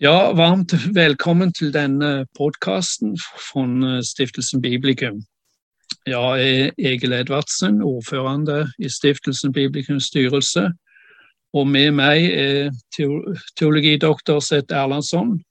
Ja, 0.00 0.32
varmt 0.32 0.72
välkommen 0.72 1.52
till 1.52 1.72
denna 1.72 2.18
eh, 2.18 2.26
podcasten 2.38 3.16
från 3.52 3.82
eh, 3.82 4.00
Stiftelsen 4.00 4.60
Biblikum. 4.60 5.22
Jag 6.04 6.42
är 6.42 6.72
Egil 6.76 7.12
Edvardsen, 7.12 7.82
ordförande 7.82 8.72
i 8.78 8.90
Stiftelsen 8.90 9.52
Biblikums 9.52 10.04
styrelse 10.04 10.74
och 11.52 11.66
med 11.66 11.94
mig 11.94 12.32
är 12.32 12.72
teologidoktor 13.58 14.40
Seth 14.40 14.74
Erlandsson. 14.74 15.42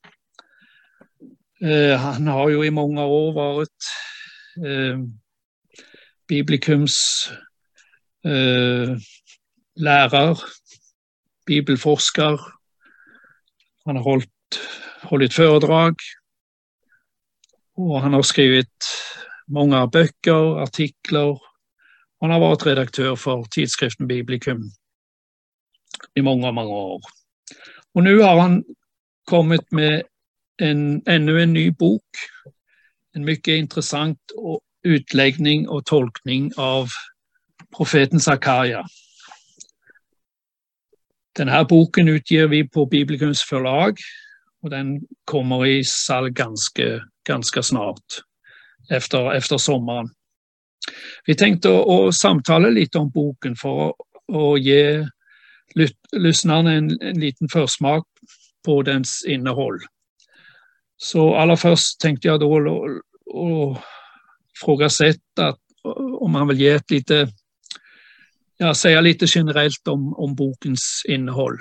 Eh, 1.62 2.00
han 2.00 2.28
har 2.28 2.50
ju 2.50 2.66
i 2.66 2.72
många 2.72 3.06
år 3.06 3.34
varit 3.34 3.84
Biblikums 6.28 7.30
lärare, 9.76 10.36
bibelforskare. 11.46 12.40
Han 13.86 13.96
har 13.96 14.04
hållit 14.04 14.37
hållit 15.02 15.34
föredrag 15.34 15.96
och 17.76 18.02
han 18.02 18.14
har 18.14 18.22
skrivit 18.22 18.86
många 19.48 19.88
böcker, 19.88 20.62
artiklar. 20.64 21.42
Han 22.20 22.32
har 22.32 22.40
varit 22.40 22.66
redaktör 22.66 23.16
för 23.16 23.44
tidskriften 23.44 24.08
Biblicum 24.08 24.62
i 26.16 26.22
många, 26.22 26.52
många 26.52 26.70
år. 26.70 27.02
Och 27.94 28.04
nu 28.04 28.20
har 28.20 28.40
han 28.40 28.64
kommit 29.24 29.72
med 29.72 30.04
en, 30.58 31.02
ännu 31.06 31.42
en 31.42 31.54
ny 31.54 31.72
bok. 31.72 32.04
En 33.14 33.26
mycket 33.26 33.52
intressant 33.52 34.20
utläggning 34.84 35.70
och 35.70 35.86
tolkning 35.86 36.52
av 36.58 36.88
profeten 37.78 38.20
Sakarja. 38.20 38.88
Den 41.36 41.50
här 41.50 41.66
boken 41.66 42.08
utger 42.08 42.48
vi 42.48 42.70
på 42.70 42.86
Biblikums 42.86 43.42
förlag 43.42 43.98
och 44.68 44.72
den 44.72 45.02
kommer 45.26 45.66
i 45.66 45.84
sall 45.84 46.30
ganska, 46.30 47.02
ganska 47.28 47.64
snart 47.64 48.04
efter, 48.90 49.34
efter 49.34 49.58
sommaren. 49.58 50.10
Vi 51.26 51.36
tänkte 51.36 51.70
att 51.70 52.16
samtala 52.16 52.70
lite 52.70 52.98
om 52.98 53.10
boken 53.10 53.56
för 53.56 53.90
att 54.34 54.62
ge 54.62 55.08
lyssnarna 56.12 56.72
en, 56.72 57.02
en 57.02 57.20
liten 57.20 57.50
försmak 57.50 58.08
på 58.66 58.82
dens 58.82 59.26
innehåll. 59.28 59.80
Så 60.98 61.36
allra 61.36 61.58
först 61.58 62.00
tänkte 62.00 62.28
jag 62.28 62.40
då 62.40 62.54
och 63.26 63.78
fråga 64.66 64.90
Seth 64.90 65.20
att 65.40 65.60
om 66.20 66.36
han 66.36 66.48
vill 66.48 66.62
ge 66.62 66.70
ett 66.70 66.92
lite, 66.92 67.28
ja, 68.58 68.74
säga 68.74 69.02
lite 69.02 69.26
generellt 69.30 69.88
om, 69.88 70.14
om 70.14 70.36
bokens 70.36 71.04
innehåll. 71.08 71.58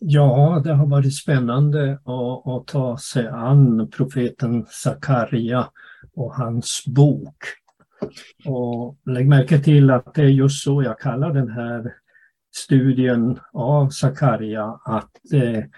Ja, 0.00 0.60
det 0.64 0.72
har 0.72 0.86
varit 0.86 1.16
spännande 1.16 1.92
att, 1.92 2.46
att 2.46 2.66
ta 2.66 2.98
sig 2.98 3.28
an 3.28 3.90
profeten 3.90 4.66
Sakarja 4.68 5.68
och 6.14 6.34
hans 6.34 6.84
bok. 6.86 7.36
Och 8.44 8.98
lägg 9.06 9.28
märke 9.28 9.58
till 9.58 9.90
att 9.90 10.14
det 10.14 10.22
är 10.22 10.28
just 10.28 10.64
så 10.64 10.82
jag 10.82 10.98
kallar 10.98 11.32
den 11.34 11.50
här 11.50 11.94
studien 12.54 13.38
av 13.52 13.88
Sakarja, 13.88 14.80
att 14.84 15.10
det, 15.22 15.68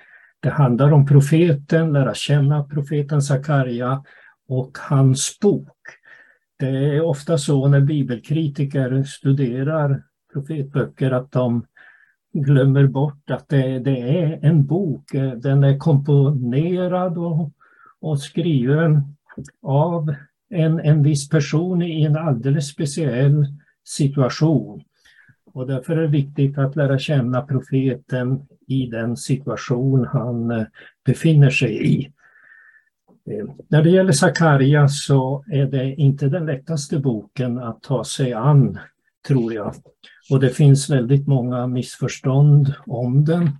det 0.40 0.50
handlar 0.50 0.92
om 0.92 1.06
profeten, 1.06 1.92
lära 1.92 2.14
känna 2.14 2.64
profeten 2.64 3.22
Sakarja 3.22 4.04
och 4.48 4.78
hans 4.80 5.38
bok. 5.40 5.78
Det 6.58 6.96
är 6.96 7.00
ofta 7.00 7.38
så 7.38 7.68
när 7.68 7.80
bibelkritiker 7.80 9.02
studerar 9.02 10.02
profetböcker 10.32 11.10
att 11.10 11.32
de 11.32 11.66
glömmer 12.32 12.86
bort 12.86 13.30
att 13.30 13.48
det, 13.48 13.78
det, 13.78 14.00
är 14.00 14.38
en 14.42 14.66
bok. 14.66 15.12
Den 15.36 15.64
är 15.64 15.78
komponerad 15.78 17.18
och, 17.18 17.50
och 18.00 18.20
skriven 18.20 19.02
av 19.62 20.14
en, 20.50 20.80
en 20.80 21.02
viss 21.02 21.28
person 21.28 21.82
i 21.82 22.02
en 22.04 22.16
alldeles 22.16 22.68
speciell 22.68 23.46
situation. 23.84 24.82
Och 25.52 25.66
därför 25.66 25.96
är 25.96 26.00
det 26.00 26.08
viktigt 26.08 26.58
att 26.58 26.76
lära 26.76 26.98
känna 26.98 27.42
profeten 27.42 28.46
i 28.66 28.86
den 28.86 29.16
situation 29.16 30.06
han 30.12 30.50
eh, 30.50 30.66
befinner 31.04 31.50
sig 31.50 31.86
i. 31.86 32.12
Eh, 33.30 33.46
när 33.68 33.82
det 33.82 33.90
gäller 33.90 34.12
Sakarja 34.12 34.88
så 34.88 35.44
är 35.52 35.66
det 35.66 35.94
inte 35.94 36.28
den 36.28 36.46
lättaste 36.46 36.98
boken 36.98 37.58
att 37.58 37.82
ta 37.82 38.04
sig 38.04 38.32
an, 38.32 38.78
tror 39.28 39.52
jag. 39.52 39.74
Och 40.30 40.40
det 40.40 40.50
finns 40.50 40.90
väldigt 40.90 41.26
många 41.26 41.66
missförstånd 41.66 42.74
om 42.86 43.24
den. 43.24 43.50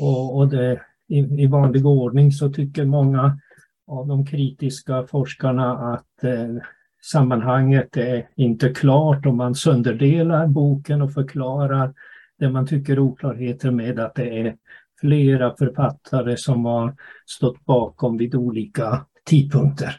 Och, 0.00 0.36
och 0.36 0.48
det, 0.48 0.80
i, 1.08 1.18
i, 1.18 1.46
vanlig 1.46 1.86
ordning 1.86 2.32
så 2.32 2.52
tycker 2.52 2.84
många 2.84 3.38
av 3.86 4.06
de 4.06 4.26
kritiska 4.26 5.06
forskarna 5.06 5.94
att 5.94 6.24
eh, 6.24 6.62
sammanhanget 7.02 7.96
är 7.96 8.28
inte 8.36 8.68
klart 8.68 9.26
och 9.26 9.34
man 9.34 9.54
sönderdelar 9.54 10.46
boken 10.46 11.02
och 11.02 11.12
förklarar 11.12 11.94
det 12.38 12.50
man 12.50 12.66
tycker 12.66 12.98
oklarheter 12.98 13.70
med 13.70 13.98
att 13.98 14.14
det 14.14 14.40
är 14.40 14.56
flera 15.00 15.56
författare 15.56 16.36
som 16.36 16.64
har 16.64 16.94
stått 17.26 17.64
bakom 17.64 18.16
vid 18.16 18.34
olika 18.34 19.06
tidpunkter. 19.24 19.96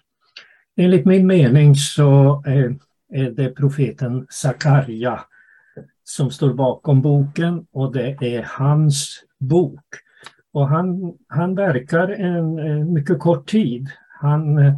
Enligt 0.78 1.06
min 1.06 1.28
mening 1.28 1.76
så 1.76 2.44
eh, 2.48 2.72
är, 3.12 3.24
är 3.24 3.32
det 3.32 3.50
profeten 3.50 4.28
Sakarja 4.30 5.20
som 6.04 6.32
står 6.32 6.54
bakom 6.54 7.02
boken 7.02 7.66
och 7.72 7.94
det 7.94 8.36
är 8.36 8.44
hans 8.44 9.24
bok. 9.40 9.86
Och 10.54 10.68
han, 10.68 11.14
han 11.28 11.56
verkar 11.56 12.08
en, 12.08 12.60
en 12.60 12.94
mycket 12.94 13.20
kort 13.20 13.50
tid. 13.50 13.88
Han 14.20 14.58
eh, 14.58 14.78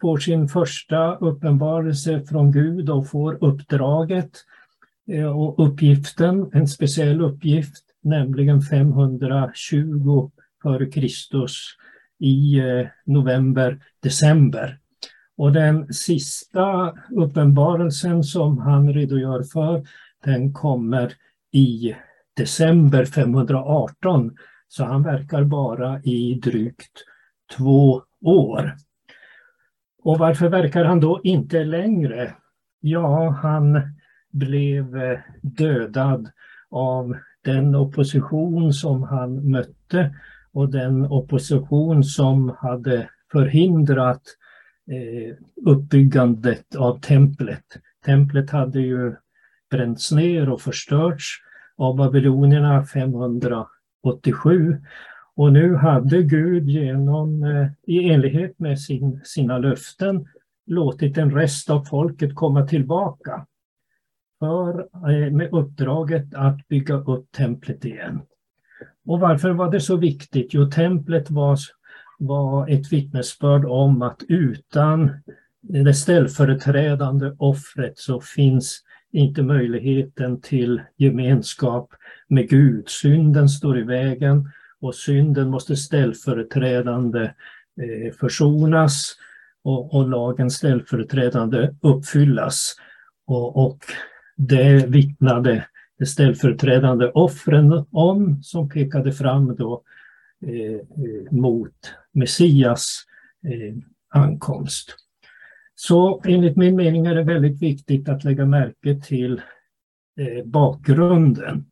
får 0.00 0.18
sin 0.18 0.48
första 0.48 1.16
uppenbarelse 1.16 2.24
från 2.24 2.52
Gud 2.52 2.90
och 2.90 3.08
får 3.08 3.44
uppdraget 3.44 4.30
eh, 5.10 5.38
och 5.38 5.68
uppgiften, 5.68 6.50
en 6.52 6.68
speciell 6.68 7.20
uppgift, 7.20 7.84
nämligen 8.02 8.60
520 8.60 10.30
före 10.62 10.86
Kristus 10.86 11.56
i 12.18 12.58
eh, 12.58 12.86
november, 13.04 13.80
december. 14.02 14.78
Och 15.36 15.52
den 15.52 15.92
sista 15.92 16.94
uppenbarelsen 17.10 18.22
som 18.22 18.58
han 18.58 18.92
redogör 18.92 19.42
för, 19.42 19.86
den 20.24 20.52
kommer 20.52 21.12
i 21.52 21.96
december 22.36 23.04
518, 23.04 24.36
så 24.68 24.84
han 24.84 25.02
verkar 25.02 25.44
bara 25.44 26.00
i 26.02 26.34
drygt 26.34 27.04
två 27.56 28.02
år. 28.22 28.76
Och 30.02 30.18
varför 30.18 30.48
verkar 30.48 30.84
han 30.84 31.00
då 31.00 31.20
inte 31.24 31.64
längre? 31.64 32.34
Ja, 32.80 33.30
han 33.30 33.80
blev 34.32 34.96
eh, 34.96 35.18
dödad 35.42 36.30
av 36.70 37.16
den 37.44 37.74
opposition 37.74 38.72
som 38.72 39.02
han 39.02 39.50
mötte 39.50 40.14
och 40.52 40.70
den 40.70 41.06
opposition 41.06 42.04
som 42.04 42.56
hade 42.58 43.08
förhindrat 43.32 44.22
eh, 44.90 45.36
uppbyggandet 45.66 46.76
av 46.76 47.00
templet. 47.00 47.64
Templet 48.04 48.50
hade 48.50 48.80
ju 48.80 49.14
bränts 49.70 50.12
ner 50.12 50.48
och 50.48 50.60
förstörts 50.60 51.40
av 51.76 51.96
babylonierna 51.96 52.84
587. 52.84 54.80
Och 55.36 55.52
nu 55.52 55.74
hade 55.74 56.22
Gud 56.22 56.68
genom, 56.68 57.42
eh, 57.42 57.66
i 57.82 58.10
enlighet 58.10 58.58
med 58.58 58.80
sin, 58.80 59.20
sina 59.24 59.58
löften 59.58 60.26
låtit 60.66 61.18
en 61.18 61.34
rest 61.34 61.70
av 61.70 61.84
folket 61.84 62.34
komma 62.34 62.66
tillbaka 62.66 63.46
för, 64.38 64.80
eh, 65.10 65.30
med 65.30 65.52
uppdraget 65.52 66.34
att 66.34 66.68
bygga 66.68 66.94
upp 66.94 67.32
templet 67.32 67.84
igen. 67.84 68.20
Och 69.06 69.20
varför 69.20 69.50
var 69.50 69.70
det 69.70 69.80
så 69.80 69.96
viktigt? 69.96 70.54
Jo, 70.54 70.70
templet 70.70 71.30
var, 71.30 71.58
var 72.18 72.68
ett 72.68 72.92
vittnesbörd 72.92 73.64
om 73.64 74.02
att 74.02 74.22
utan 74.28 75.10
det 75.62 75.94
ställföreträdande 75.94 77.32
offret 77.38 77.98
så 77.98 78.20
finns 78.20 78.82
inte 79.12 79.42
möjligheten 79.42 80.40
till 80.40 80.80
gemenskap 80.96 81.90
med 82.28 82.48
Gud. 82.48 82.88
Synden 82.88 83.48
står 83.48 83.78
i 83.78 83.82
vägen 83.82 84.50
och 84.80 84.94
synden 84.94 85.48
måste 85.48 85.76
ställföreträdande 85.76 87.22
eh, 87.80 88.12
försonas 88.20 89.16
och, 89.62 89.94
och 89.94 90.08
lagens 90.08 90.54
ställföreträdande 90.54 91.74
uppfyllas. 91.80 92.74
Och, 93.26 93.66
och 93.66 93.78
det 94.36 94.86
vittnade 94.86 95.66
de 95.98 96.06
ställföreträdande 96.06 97.06
offren 97.06 97.84
om 97.90 98.42
som 98.42 98.68
pekade 98.68 99.12
fram 99.12 99.56
då 99.56 99.82
eh, 100.46 100.74
eh 100.74 101.30
mot 101.30 101.94
Messias 102.14 103.04
eh, 103.44 103.74
ankomst. 104.08 104.96
Så 105.74 106.22
enligt 106.26 106.56
min 106.56 106.76
mening 106.76 107.06
är 107.06 107.14
det 107.14 107.22
väldigt 107.22 107.62
viktigt 107.62 108.08
att 108.08 108.24
lägga 108.24 108.46
märke 108.46 109.00
till 109.00 109.42
eh, 110.20 110.44
bakgrunden 110.44 111.64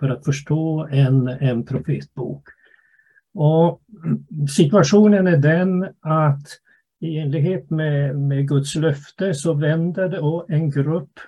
för 0.00 0.08
att 0.08 0.24
förstå 0.24 0.88
en, 0.90 1.28
en 1.28 1.66
profetbok. 1.66 2.48
Och 3.34 3.80
situationen 4.48 5.26
är 5.26 5.36
den 5.36 5.88
att 6.00 6.46
i 7.00 7.18
enlighet 7.18 7.70
med, 7.70 8.18
med 8.18 8.48
Guds 8.48 8.74
löfte 8.74 9.34
så 9.34 9.54
vänder 9.54 10.08
då 10.08 10.46
en 10.48 10.70
grupp, 10.70 11.20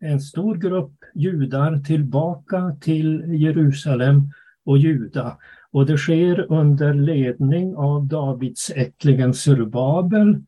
en 0.00 0.20
stor 0.20 0.56
grupp 0.56 0.94
judar 1.14 1.78
tillbaka 1.78 2.76
till 2.80 3.24
Jerusalem 3.28 4.22
och 4.64 4.78
Juda. 4.78 5.38
Och 5.78 5.86
det 5.86 5.98
sker 5.98 6.52
under 6.52 6.94
ledning 6.94 7.76
av 7.76 8.06
Davidsättlingen 8.06 9.34
Surbabel 9.34 10.38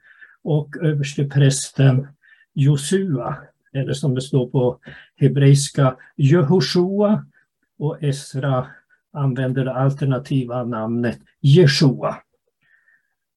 och 0.43 0.77
översteprästen 0.77 2.07
Josua, 2.55 3.37
eller 3.73 3.93
som 3.93 4.15
det 4.15 4.21
står 4.21 4.47
på 4.47 4.79
hebreiska 5.17 5.97
Jehoshua 6.17 7.27
och 7.79 8.03
Esra 8.03 8.67
använder 9.13 9.65
det 9.65 9.75
alternativa 9.75 10.65
namnet 10.65 11.19
Jeshua. 11.41 12.17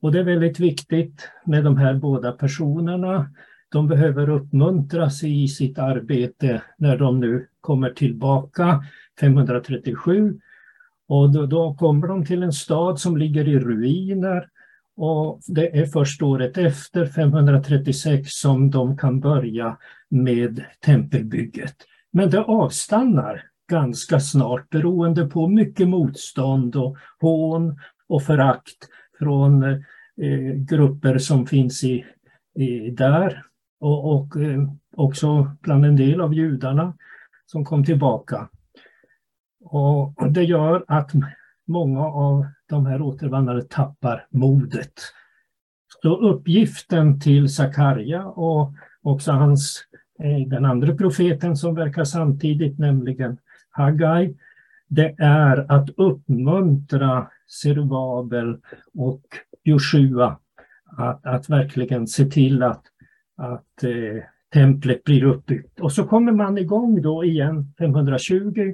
Och 0.01 0.11
det 0.11 0.19
är 0.19 0.23
väldigt 0.23 0.59
viktigt 0.59 1.29
med 1.45 1.63
de 1.63 1.77
här 1.77 1.93
båda 1.93 2.31
personerna. 2.31 3.29
De 3.69 3.87
behöver 3.87 4.29
uppmuntras 4.29 5.23
i 5.23 5.47
sitt 5.47 5.79
arbete 5.79 6.61
när 6.77 6.97
de 6.97 7.19
nu 7.19 7.47
kommer 7.61 7.89
tillbaka 7.89 8.83
537. 9.19 10.39
Och 11.07 11.33
då, 11.33 11.45
då 11.45 11.73
kommer 11.73 12.07
de 12.07 12.25
till 12.25 12.43
en 12.43 12.53
stad 12.53 12.99
som 12.99 13.17
ligger 13.17 13.47
i 13.47 13.59
ruiner 13.59 14.49
och 14.95 15.39
det 15.47 15.79
är 15.79 15.85
först 15.85 16.21
året 16.21 16.57
efter 16.57 17.05
536 17.05 18.29
som 18.31 18.71
de 18.71 18.97
kan 18.97 19.19
börja 19.19 19.77
med 20.09 20.63
tempelbygget. 20.85 21.75
Men 22.11 22.29
det 22.29 22.43
avstannar 22.43 23.43
ganska 23.71 24.19
snart 24.19 24.69
beroende 24.69 25.25
på 25.25 25.47
mycket 25.47 25.87
motstånd 25.87 26.75
och 26.75 26.97
hån 27.19 27.79
och 28.07 28.23
förakt 28.23 28.77
från 29.19 29.63
eh, 29.63 30.53
grupper 30.55 31.17
som 31.17 31.45
finns 31.45 31.83
i, 31.83 32.05
i 32.55 32.89
där 32.89 33.43
och, 33.79 34.15
och 34.15 34.37
eh, 34.37 34.61
också 34.95 35.55
bland 35.61 35.85
en 35.85 35.95
del 35.95 36.21
av 36.21 36.33
judarna 36.33 36.97
som 37.45 37.65
kom 37.65 37.85
tillbaka. 37.85 38.49
Och 39.63 40.31
det 40.31 40.43
gör 40.43 40.85
att 40.87 41.11
många 41.67 42.05
av 42.05 42.45
de 42.69 42.85
här 42.85 43.01
återvandrare 43.01 43.61
tappar 43.61 44.25
modet. 44.29 44.93
Så 46.01 46.17
uppgiften 46.17 47.19
till 47.19 47.49
Sakarja 47.49 48.25
och 48.25 48.73
också 49.01 49.31
hans, 49.31 49.83
eh, 50.19 50.47
den 50.47 50.65
andra 50.65 50.95
profeten 50.95 51.57
som 51.57 51.75
verkar 51.75 52.03
samtidigt, 52.03 52.79
nämligen 52.79 53.37
Haggai, 53.69 54.35
det 54.87 55.15
är 55.17 55.71
att 55.71 55.89
uppmuntra 55.97 57.27
Serubabel 57.47 58.57
och 58.93 59.21
Joshua 59.63 60.37
att, 60.97 61.25
att 61.25 61.49
verkligen 61.49 62.07
se 62.07 62.25
till 62.25 62.63
att, 62.63 62.83
att 63.37 63.83
eh, 63.83 64.23
templet 64.53 65.03
blir 65.03 65.23
uppbyggt. 65.23 65.79
Och 65.79 65.91
så 65.91 66.03
kommer 66.03 66.31
man 66.31 66.57
igång 66.57 67.01
då 67.01 67.23
igen 67.23 67.73
520 67.77 68.73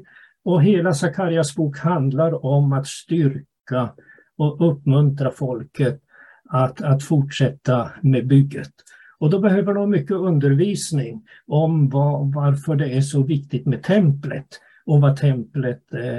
och 0.49 0.63
hela 0.63 0.93
Sakarias 0.93 1.55
bok 1.55 1.77
handlar 1.77 2.45
om 2.45 2.73
att 2.73 2.87
styrka 2.87 3.93
och 4.37 4.71
uppmuntra 4.71 5.31
folket 5.31 6.01
att, 6.49 6.81
att 6.81 7.03
fortsätta 7.03 7.91
med 8.01 8.27
bygget. 8.27 8.71
Och 9.19 9.29
då 9.29 9.39
behöver 9.39 9.73
de 9.73 9.89
mycket 9.89 10.11
undervisning 10.11 11.27
om 11.47 11.89
vad, 11.89 12.33
varför 12.33 12.75
det 12.75 12.97
är 12.97 13.01
så 13.01 13.23
viktigt 13.23 13.65
med 13.65 13.83
templet 13.83 14.47
och 14.85 15.01
vad 15.01 15.17
templet 15.17 15.93
eh, 15.93 16.17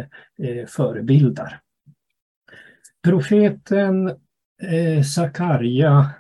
eh, 0.48 0.66
förebildar. 0.66 1.60
Profeten 3.04 4.08
eh, 4.62 5.02
Sakarja 5.02 6.10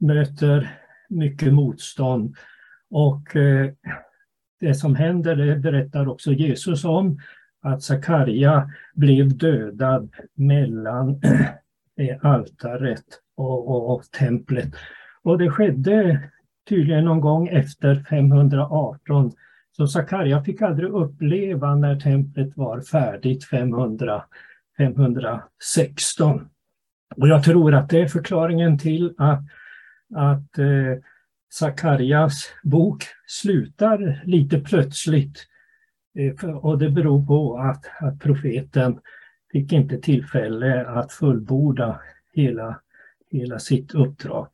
möter 0.00 0.78
mycket 1.08 1.54
motstånd 1.54 2.36
och 2.90 3.36
eh, 3.36 3.70
det 4.60 4.74
som 4.74 4.94
händer 4.94 5.36
det 5.36 5.56
berättar 5.56 6.08
också 6.08 6.32
Jesus 6.32 6.84
om 6.84 7.18
att 7.62 7.82
Sakarja 7.82 8.70
blev 8.94 9.36
dödad 9.36 10.10
mellan 10.34 11.20
eh, 12.00 12.24
altaret 12.24 13.04
och, 13.36 13.68
och, 13.68 13.94
och 13.94 14.02
templet. 14.02 14.68
Och 15.22 15.38
det 15.38 15.50
skedde 15.50 16.20
tydligen 16.68 17.04
någon 17.04 17.20
gång 17.20 17.48
efter 17.48 18.04
518 18.10 19.32
så 19.78 19.86
Sakarja 19.86 20.42
fick 20.42 20.62
aldrig 20.62 20.90
uppleva 20.90 21.74
när 21.74 22.00
templet 22.00 22.56
var 22.56 22.80
färdigt 22.80 23.44
500, 23.44 24.24
516. 24.76 26.48
Och 27.16 27.28
jag 27.28 27.44
tror 27.44 27.74
att 27.74 27.90
det 27.90 28.00
är 28.00 28.08
förklaringen 28.08 28.78
till 28.78 29.14
att, 29.18 29.42
att 30.14 30.58
eh, 30.58 31.02
Sakarjas 31.50 32.44
bok 32.62 33.04
slutar 33.26 34.22
lite 34.24 34.60
plötsligt. 34.60 35.46
Eh, 36.14 36.56
och 36.56 36.78
det 36.78 36.90
beror 36.90 37.26
på 37.26 37.58
att, 37.58 37.84
att 38.00 38.18
profeten 38.18 39.00
fick 39.52 39.72
inte 39.72 39.98
tillfälle 39.98 40.86
att 40.86 41.12
fullborda 41.12 42.00
hela, 42.32 42.80
hela 43.30 43.58
sitt 43.58 43.94
uppdrag. 43.94 44.48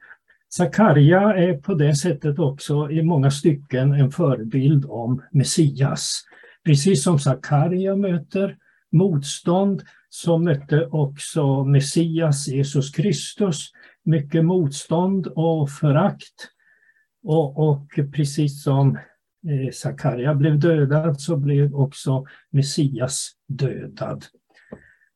Sakarja 0.49 1.21
är 1.21 1.57
på 1.57 1.75
det 1.75 1.95
sättet 1.95 2.39
också 2.39 2.91
i 2.91 3.03
många 3.03 3.31
stycken 3.31 3.93
en 3.93 4.11
förebild 4.11 4.85
om 4.89 5.23
Messias. 5.31 6.23
Precis 6.65 7.03
som 7.03 7.19
Sakarja 7.19 7.97
möter 7.97 8.57
motstånd 8.93 9.83
så 10.09 10.39
mötte 10.39 10.87
också 10.87 11.65
Messias, 11.65 12.49
Jesus 12.49 12.91
Kristus, 12.91 13.71
mycket 14.05 14.45
motstånd 14.45 15.27
och 15.27 15.71
förakt. 15.71 16.49
Och, 17.23 17.69
och 17.69 17.89
precis 18.13 18.63
som 18.63 18.99
Sakarja 19.73 20.35
blev 20.35 20.59
dödad 20.59 21.21
så 21.21 21.37
blev 21.37 21.75
också 21.75 22.27
Messias 22.51 23.31
dödad. 23.49 24.25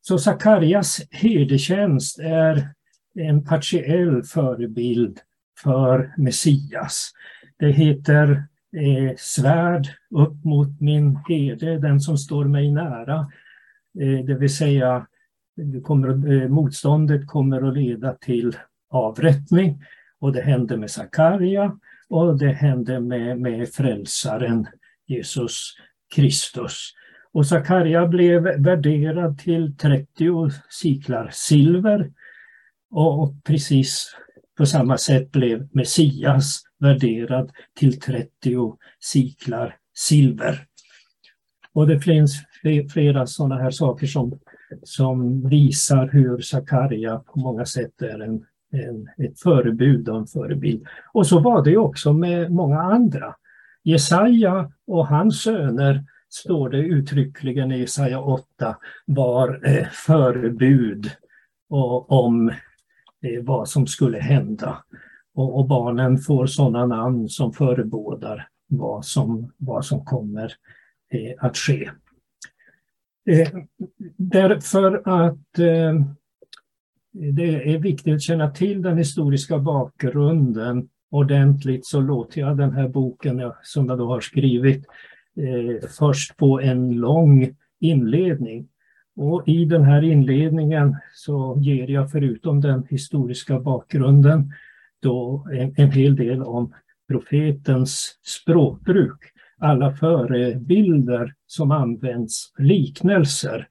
Så 0.00 0.18
Sakarjas 0.18 1.00
herdetjänst 1.10 2.18
är 2.18 2.68
en 3.14 3.44
partiell 3.44 4.22
förebild 4.22 5.18
för 5.62 6.14
Messias. 6.16 7.10
Det 7.58 7.70
heter 7.70 8.30
eh, 8.76 9.16
svärd 9.16 9.88
upp 10.10 10.44
mot 10.44 10.80
min 10.80 11.18
herde, 11.28 11.78
den 11.78 12.00
som 12.00 12.18
står 12.18 12.44
mig 12.44 12.70
nära. 12.70 13.18
Eh, 14.00 14.24
det 14.24 14.34
vill 14.34 14.56
säga, 14.56 15.06
det 15.56 15.80
kommer, 15.80 16.32
eh, 16.32 16.48
motståndet 16.48 17.26
kommer 17.26 17.68
att 17.68 17.74
leda 17.74 18.14
till 18.14 18.56
avrättning. 18.90 19.84
Och 20.20 20.32
det 20.32 20.42
hände 20.42 20.76
med 20.76 20.90
Sakarja 20.90 21.78
och 22.08 22.38
det 22.38 22.52
hände 22.52 23.00
med, 23.00 23.40
med 23.40 23.68
frälsaren 23.68 24.66
Jesus 25.06 25.74
Kristus. 26.14 26.92
Och 27.32 27.46
Sakarja 27.46 28.06
blev 28.06 28.42
värderad 28.42 29.38
till 29.38 29.76
30 29.76 30.50
siklar 30.70 31.30
silver. 31.32 32.12
Och 32.90 33.44
precis 33.44 34.16
på 34.58 34.66
samma 34.66 34.98
sätt 34.98 35.32
blev 35.32 35.68
Messias 35.72 36.62
värderad 36.78 37.50
till 37.78 38.00
30 38.00 38.28
siklar 39.00 39.76
silver. 39.94 40.66
Och 41.72 41.86
det 41.86 42.00
finns 42.00 42.32
flera 42.92 43.26
sådana 43.26 43.58
här 43.62 43.70
saker 43.70 44.06
som, 44.06 44.40
som 44.82 45.48
visar 45.48 46.08
hur 46.08 46.40
Sakarja 46.40 47.18
på 47.18 47.38
många 47.38 47.66
sätt 47.66 48.02
är 48.02 48.20
en, 48.20 48.44
en, 48.72 49.26
ett 49.26 49.40
förebud 49.40 50.08
och 50.08 50.18
en 50.18 50.26
förebild. 50.26 50.86
Och 51.12 51.26
så 51.26 51.40
var 51.40 51.64
det 51.64 51.76
också 51.76 52.12
med 52.12 52.52
många 52.52 52.80
andra. 52.80 53.34
Jesaja 53.82 54.72
och 54.86 55.06
hans 55.06 55.42
söner, 55.42 56.04
står 56.30 56.68
det 56.68 56.78
uttryckligen 56.78 57.72
i 57.72 57.78
Jesaja 57.78 58.20
8, 58.20 58.76
var 59.06 59.60
eh, 59.64 59.86
förebud 60.06 61.10
och, 61.68 62.12
om 62.12 62.48
eh, 63.22 63.42
vad 63.42 63.68
som 63.68 63.86
skulle 63.86 64.18
hända. 64.18 64.84
Och, 65.34 65.58
och 65.58 65.68
barnen 65.68 66.18
får 66.18 66.46
sådana 66.46 66.86
namn 66.86 67.28
som 67.28 67.52
förebådar 67.52 68.48
vad 68.68 69.04
som, 69.04 69.52
vad 69.56 69.84
som 69.84 70.04
kommer 70.04 70.52
eh, 71.12 71.44
att 71.44 71.56
ske. 71.56 71.90
Eh, 73.30 73.48
därför 74.16 75.02
att 75.04 75.58
eh, 75.58 75.94
det 77.32 77.74
är 77.74 77.78
viktigt 77.78 78.14
att 78.14 78.22
känna 78.22 78.50
till 78.50 78.82
den 78.82 78.98
historiska 78.98 79.58
bakgrunden 79.58 80.88
ordentligt 81.10 81.86
så 81.86 82.00
låter 82.00 82.40
jag 82.40 82.56
den 82.56 82.72
här 82.72 82.88
boken 82.88 83.52
som 83.62 83.86
jag 83.86 83.98
då 83.98 84.06
har 84.06 84.20
skrivit 84.20 84.84
eh, 85.36 85.88
först 85.98 86.38
få 86.38 86.60
en 86.60 86.90
lång 86.90 87.56
inledning 87.80 88.68
och 89.20 89.48
I 89.48 89.64
den 89.64 89.84
här 89.84 90.02
inledningen 90.02 90.96
så 91.14 91.58
ger 91.60 91.88
jag 91.90 92.10
förutom 92.10 92.60
den 92.60 92.86
historiska 92.90 93.60
bakgrunden 93.60 94.52
då 95.02 95.46
en, 95.52 95.74
en 95.76 95.90
hel 95.90 96.16
del 96.16 96.42
om 96.42 96.74
profetens 97.08 98.18
språkbruk. 98.22 99.18
Alla 99.58 99.92
förebilder 99.92 101.34
som 101.46 101.70
används, 101.70 102.52
liknelser. 102.58 103.68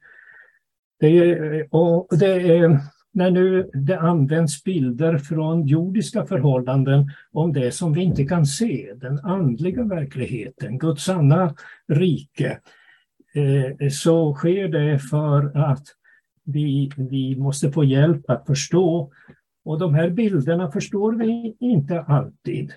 Det 1.00 1.18
är, 1.18 1.68
och 1.70 2.08
det 2.10 2.56
är, 2.58 2.80
när 3.18 3.30
nu 3.30 3.70
det 3.72 3.98
används 3.98 4.64
bilder 4.64 5.18
från 5.18 5.66
jordiska 5.66 6.26
förhållanden 6.26 7.10
om 7.32 7.52
det 7.52 7.72
som 7.72 7.92
vi 7.92 8.02
inte 8.02 8.24
kan 8.24 8.46
se, 8.46 8.92
den 8.96 9.18
andliga 9.18 9.82
verkligheten, 9.82 10.78
Guds 10.78 11.04
sanna 11.04 11.54
rike, 11.88 12.58
eh, 13.34 13.88
så 13.88 14.34
sker 14.34 14.68
det 14.68 14.98
för 14.98 15.58
att 15.58 15.84
vi, 16.44 16.90
vi 16.96 17.36
måste 17.36 17.72
få 17.72 17.84
hjälp 17.84 18.30
att 18.30 18.46
förstå. 18.46 19.12
Och 19.64 19.78
de 19.78 19.94
här 19.94 20.10
bilderna 20.10 20.70
förstår 20.70 21.12
vi 21.12 21.56
inte 21.60 22.00
alltid. 22.00 22.72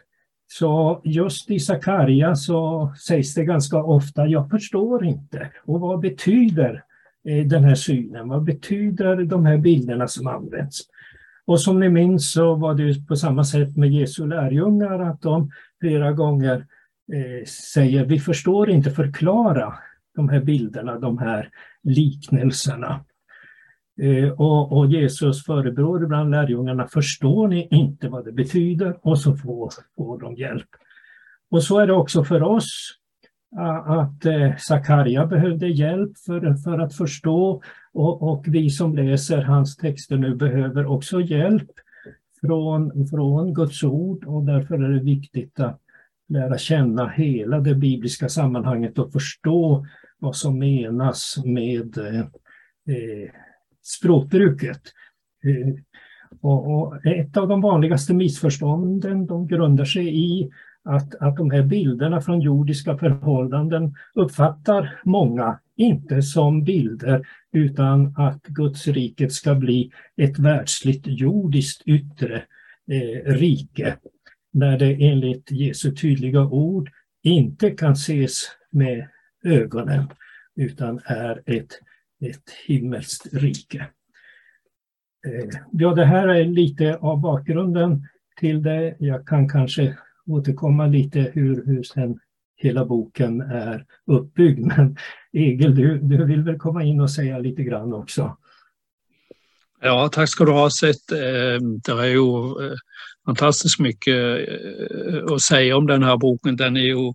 Så 0.48 1.02
just 1.04 1.50
i 1.50 1.60
Sakarja 1.60 2.36
så 2.36 2.94
sägs 3.08 3.34
det 3.34 3.46
ganska 3.46 3.84
ofta, 3.84 4.28
jag 4.28 4.50
förstår 4.50 5.06
inte. 5.06 5.52
Och 5.66 5.80
vad 5.80 6.00
betyder 6.00 6.84
Eh, 7.30 7.46
den 7.46 7.64
här 7.64 7.76
synen? 7.76 8.28
Vad 8.28 8.44
betyder 8.44 9.16
de 9.16 9.46
här 9.46 9.58
bilderna 9.58 10.08
som 10.08 10.28
används? 10.28 10.82
Och 11.46 11.62
som 11.62 11.80
ni 11.80 11.90
minns 11.90 12.32
så 12.32 12.56
var 12.56 12.76
det 12.76 13.08
på 13.08 13.16
samma 13.16 13.44
sätt 13.44 13.78
med 13.78 13.90
Jesu 13.90 14.28
lärjungar 14.28 15.00
att 15.00 15.22
de 15.22 15.52
flera 15.80 16.12
gånger 16.12 16.66
eh, 17.14 17.46
säger, 17.74 18.06
vi 18.06 18.20
förstår 18.20 18.70
inte 18.70 18.92
förklara 18.92 19.74
de 20.16 20.30
här 20.30 20.42
bilderna, 20.42 21.00
de 21.00 21.18
här 21.18 21.50
liknelserna. 21.84 23.06
Eh, 24.02 24.32
och, 24.32 24.78
och, 24.78 24.88
Jesus 24.88 25.46
förebrår 25.46 26.04
ibland 26.04 26.32
lärjungarna, 26.32 26.88
förstår 26.88 27.48
ni 27.48 27.68
inte 27.72 28.10
vad 28.10 28.26
det 28.26 28.32
betyder? 28.32 28.98
Och 29.02 29.20
så 29.20 29.36
får, 29.36 29.74
får 29.98 30.20
de 30.20 30.36
hjälp. 30.36 30.70
Och 31.52 31.64
så 31.64 31.80
är 31.80 31.88
det 31.88 31.94
också 31.94 32.24
för 32.24 32.44
oss 32.44 33.01
att 33.86 34.26
eh, 34.26 34.56
Sakarja 34.58 35.26
behövde 35.26 35.68
hjälp 35.68 36.18
för, 36.18 36.54
för 36.54 36.80
att 36.80 36.96
förstå 36.96 37.62
och, 37.94 38.22
och, 38.32 38.46
vi 38.48 38.70
som 38.70 38.96
läser 38.96 39.42
hans 39.42 39.78
texter 39.78 40.18
nu 40.18 40.36
behöver 40.36 40.86
också 40.86 41.22
hjälp 41.22 41.70
från, 42.42 43.08
från 43.08 43.54
Guds 43.54 43.84
ord 43.84 44.26
och 44.26 44.44
därför 44.44 44.84
är 44.84 44.90
det 44.90 45.04
viktigt 45.04 45.60
att 45.60 45.82
lära 46.30 46.58
känna 46.58 47.10
hela 47.10 47.60
det 47.60 47.76
bibliska 47.76 48.30
sammanhanget 48.30 49.00
och 49.00 49.12
förstå 49.12 49.86
vad 50.20 50.36
som 50.36 50.60
menas 50.60 51.36
med 51.46 51.98
eh, 51.98 52.20
eh 52.20 53.32
språkbruket. 53.84 54.82
Eh, 55.44 55.74
och, 56.42 56.82
och 56.82 57.06
ett 57.06 57.38
av 57.38 57.48
de 57.48 57.62
vanligaste 57.62 58.14
missförstånden 58.14 59.26
de 59.26 59.48
grundar 59.48 59.86
sig 59.86 60.18
i 60.18 60.52
att, 60.84 61.16
att 61.16 61.38
de 61.38 61.52
här 61.52 61.64
bilderna 61.64 62.22
från 62.22 62.42
jordiska 62.42 62.98
förhållanden 62.98 63.96
uppfattar 64.16 65.02
många 65.06 65.60
inte 65.76 66.22
som 66.22 66.64
bilder 66.64 67.28
utan 67.52 68.16
att 68.18 68.44
Guds 68.44 68.88
riket 68.88 69.34
ska 69.34 69.56
bli 69.56 69.92
ett 70.18 70.40
världsligt 70.40 71.04
jordiskt 71.08 71.82
yttre 71.86 72.44
eh, 72.92 73.34
rike 73.34 73.98
när 74.54 74.78
det 74.78 75.10
enligt 75.10 75.52
Jesu 75.52 75.96
tydliga 75.96 76.42
ord 76.42 76.90
inte 77.24 77.72
kan 77.72 77.92
ses 77.92 78.44
med 78.72 79.08
ögonen 79.44 80.08
utan 80.56 81.00
är 81.06 81.42
ett 81.46 81.80
ett 82.22 82.50
himmelskt 82.68 83.34
rike. 83.34 83.88
Eh, 85.28 85.60
ja, 85.72 85.94
det 85.94 86.06
här 86.06 86.28
är 86.28 86.46
lite 86.46 86.98
av 86.98 87.22
bakgrunden 87.22 88.08
till 88.40 88.64
det. 88.64 88.96
Jag 89.00 89.28
kan 89.28 89.50
kanske 89.50 89.98
återkomma 90.28 90.88
lite 90.88 91.32
hur, 91.34 91.66
hur 91.66 91.84
sen 91.84 92.20
hela 92.56 92.86
boken 92.86 93.42
är 93.42 93.86
uppbyggd. 94.08 94.60
Men 94.78 94.98
Egil, 95.34 95.76
du, 95.76 96.00
du 96.00 96.26
vill 96.26 96.44
väl 96.44 96.60
komma 96.60 96.84
in 96.84 97.00
och 97.00 97.12
säga 97.12 97.40
lite 97.40 97.64
grann 97.64 97.94
också? 97.94 98.38
Ja, 99.82 100.10
tack 100.12 100.30
ska 100.30 100.46
du 100.46 100.52
ha 100.52 100.70
sett. 100.70 101.12
Ehm, 101.12 101.80
det 101.80 101.92
är 101.92 102.06
ju 102.06 102.44
eh, 102.66 102.78
fantastiskt 103.26 103.80
mycket 103.80 104.50
eh, 104.50 105.34
att 105.34 105.42
säga 105.42 105.78
om 105.78 105.88
den 105.88 106.04
här 106.04 106.18
boken. 106.18 106.56
Den 106.56 106.78
är 106.78 106.82
ju 106.82 107.08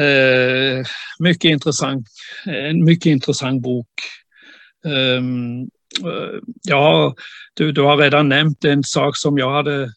eh, 0.00 0.84
mycket 1.18 1.50
intressant, 1.50 2.06
en 2.46 2.84
mycket 2.84 3.06
intressant 3.06 3.62
bok. 3.62 3.88
Ehm, 4.84 5.68
ja, 6.62 7.14
du, 7.54 7.72
du 7.72 7.82
har 7.82 7.96
redan 7.96 8.28
nämnt 8.28 8.64
en 8.64 8.84
sak 8.84 9.16
som 9.16 9.38
jag 9.38 9.50
hade 9.50 9.92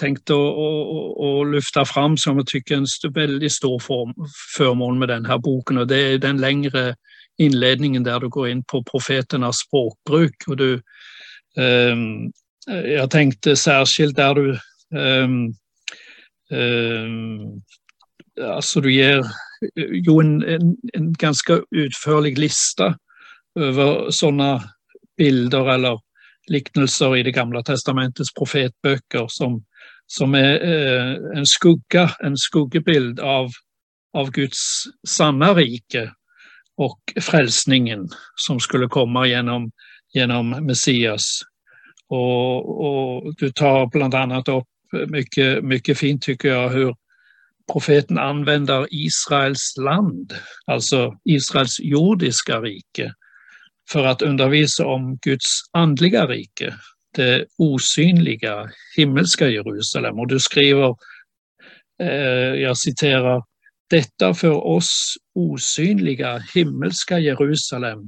tänkt 0.00 0.30
att, 0.30 0.36
att, 0.36 1.20
att 1.24 1.52
lyfta 1.52 1.84
fram 1.84 2.16
som 2.16 2.36
jag 2.36 2.46
tycker 2.46 2.74
är 2.74 2.78
en 2.78 3.12
väldigt 3.12 3.52
stor 3.52 3.78
form, 3.78 4.14
förmån 4.56 4.98
med 4.98 5.08
den 5.08 5.26
här 5.26 5.38
boken 5.38 5.78
och 5.78 5.86
det 5.86 5.98
är 5.98 6.18
den 6.18 6.40
längre 6.40 6.96
inledningen 7.38 8.02
där 8.02 8.20
du 8.20 8.28
går 8.28 8.48
in 8.48 8.64
på 8.64 8.84
profeternas 8.84 9.56
språkbruk. 9.56 10.34
Och 10.46 10.56
du, 10.56 10.82
um, 11.56 12.32
jag 12.66 13.10
tänkte 13.10 13.56
särskilt 13.56 14.16
där 14.16 14.34
du 14.34 14.58
um, 14.98 15.54
um, 16.50 17.62
alltså 18.42 18.80
du 18.80 18.92
ger 18.92 19.24
jo, 19.76 20.20
en, 20.20 20.42
en, 20.42 20.76
en 20.92 21.12
ganska 21.12 21.60
utförlig 21.70 22.38
lista 22.38 22.98
över 23.60 24.10
sådana 24.10 24.62
bilder 25.16 25.74
eller 25.74 26.00
liknelser 26.46 27.16
i 27.16 27.22
det 27.22 27.30
gamla 27.30 27.62
testamentets 27.62 28.34
profetböcker 28.34 29.26
som, 29.28 29.64
som 30.12 30.34
är 30.34 30.64
eh, 30.64 31.38
en 31.38 31.46
skugga, 31.46 32.10
en 32.20 32.36
skuggebild 32.36 33.20
av, 33.20 33.50
av 34.12 34.30
Guds 34.30 34.84
sanna 35.08 35.54
rike 35.54 36.12
och 36.76 37.00
frälsningen 37.20 38.08
som 38.34 38.60
skulle 38.60 38.86
komma 38.86 39.26
genom, 39.26 39.70
genom 40.14 40.50
Messias. 40.50 41.40
Och, 42.08 42.80
och 42.86 43.34
du 43.36 43.52
tar 43.52 43.86
bland 43.86 44.14
annat 44.14 44.48
upp 44.48 44.66
mycket, 45.08 45.64
mycket 45.64 45.98
fint 45.98 46.22
tycker 46.22 46.48
jag 46.48 46.68
hur 46.68 46.94
profeten 47.72 48.18
använder 48.18 48.86
Israels 48.90 49.74
land, 49.80 50.32
alltså 50.66 51.16
Israels 51.24 51.80
jordiska 51.80 52.60
rike, 52.60 53.14
för 53.90 54.06
att 54.06 54.22
undervisa 54.22 54.86
om 54.86 55.18
Guds 55.22 55.60
andliga 55.72 56.26
rike, 56.26 56.74
det 57.14 57.46
osynliga 57.58 58.70
himmelska 58.96 59.48
Jerusalem. 59.48 60.18
Och 60.18 60.28
du 60.28 60.40
skriver, 60.40 60.94
eh, 62.02 62.54
jag 62.62 62.78
citerar, 62.78 63.42
detta 63.90 64.34
för 64.34 64.66
oss 64.66 65.14
osynliga 65.34 66.42
himmelska 66.54 67.18
Jerusalem 67.18 67.98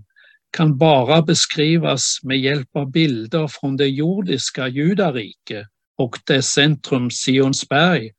kan 0.57 0.79
bara 0.79 1.23
beskrivas 1.23 2.19
med 2.23 2.39
hjälp 2.39 2.77
av 2.77 2.91
bilder 2.91 3.49
från 3.49 3.77
det 3.77 3.87
jordiska 3.87 4.69
judarike 4.69 5.67
och 5.99 6.19
dess 6.27 6.47
centrum 6.47 7.11
Sionsberg 7.11 8.11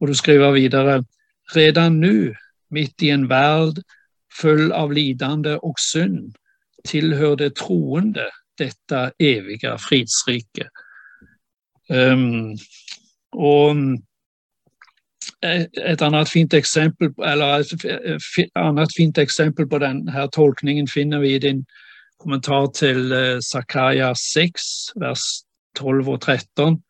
och 0.00 0.06
du 0.06 0.14
skriver 0.14 0.50
vidare, 0.50 1.04
redan 1.54 2.00
nu, 2.00 2.34
mitt 2.70 3.02
i 3.02 3.10
en 3.10 3.28
värld 3.28 3.74
full 4.40 4.72
av 4.72 4.92
lidande 4.92 5.56
och 5.56 5.78
synd, 5.78 6.36
tillhör 6.84 7.36
det 7.36 7.56
troende 7.56 8.30
detta 8.58 9.10
eviga 9.18 9.78
fridsrike. 9.78 10.68
Um, 11.88 12.56
och 13.32 13.70
eh, 15.44 15.62
ett 15.84 16.02
annat 16.02 16.28
fint 16.28 16.54
exempel, 16.54 17.08
eller 17.24 17.58
eh, 17.58 17.60
ett 17.60 18.38
eh, 18.54 18.62
annat 18.62 18.94
fint 18.94 19.18
exempel 19.18 19.66
på 19.66 19.78
den 19.78 20.08
här 20.08 20.26
tolkningen 20.26 20.86
finner 20.86 21.18
vi 21.18 21.34
i 21.34 21.38
din 21.38 21.64
kommentar 22.16 22.66
till 22.66 23.14
Sakaja 23.42 24.14
6, 24.14 24.52
vers 24.94 25.18
12 25.78 26.10
och 26.10 26.20
13 26.20 26.82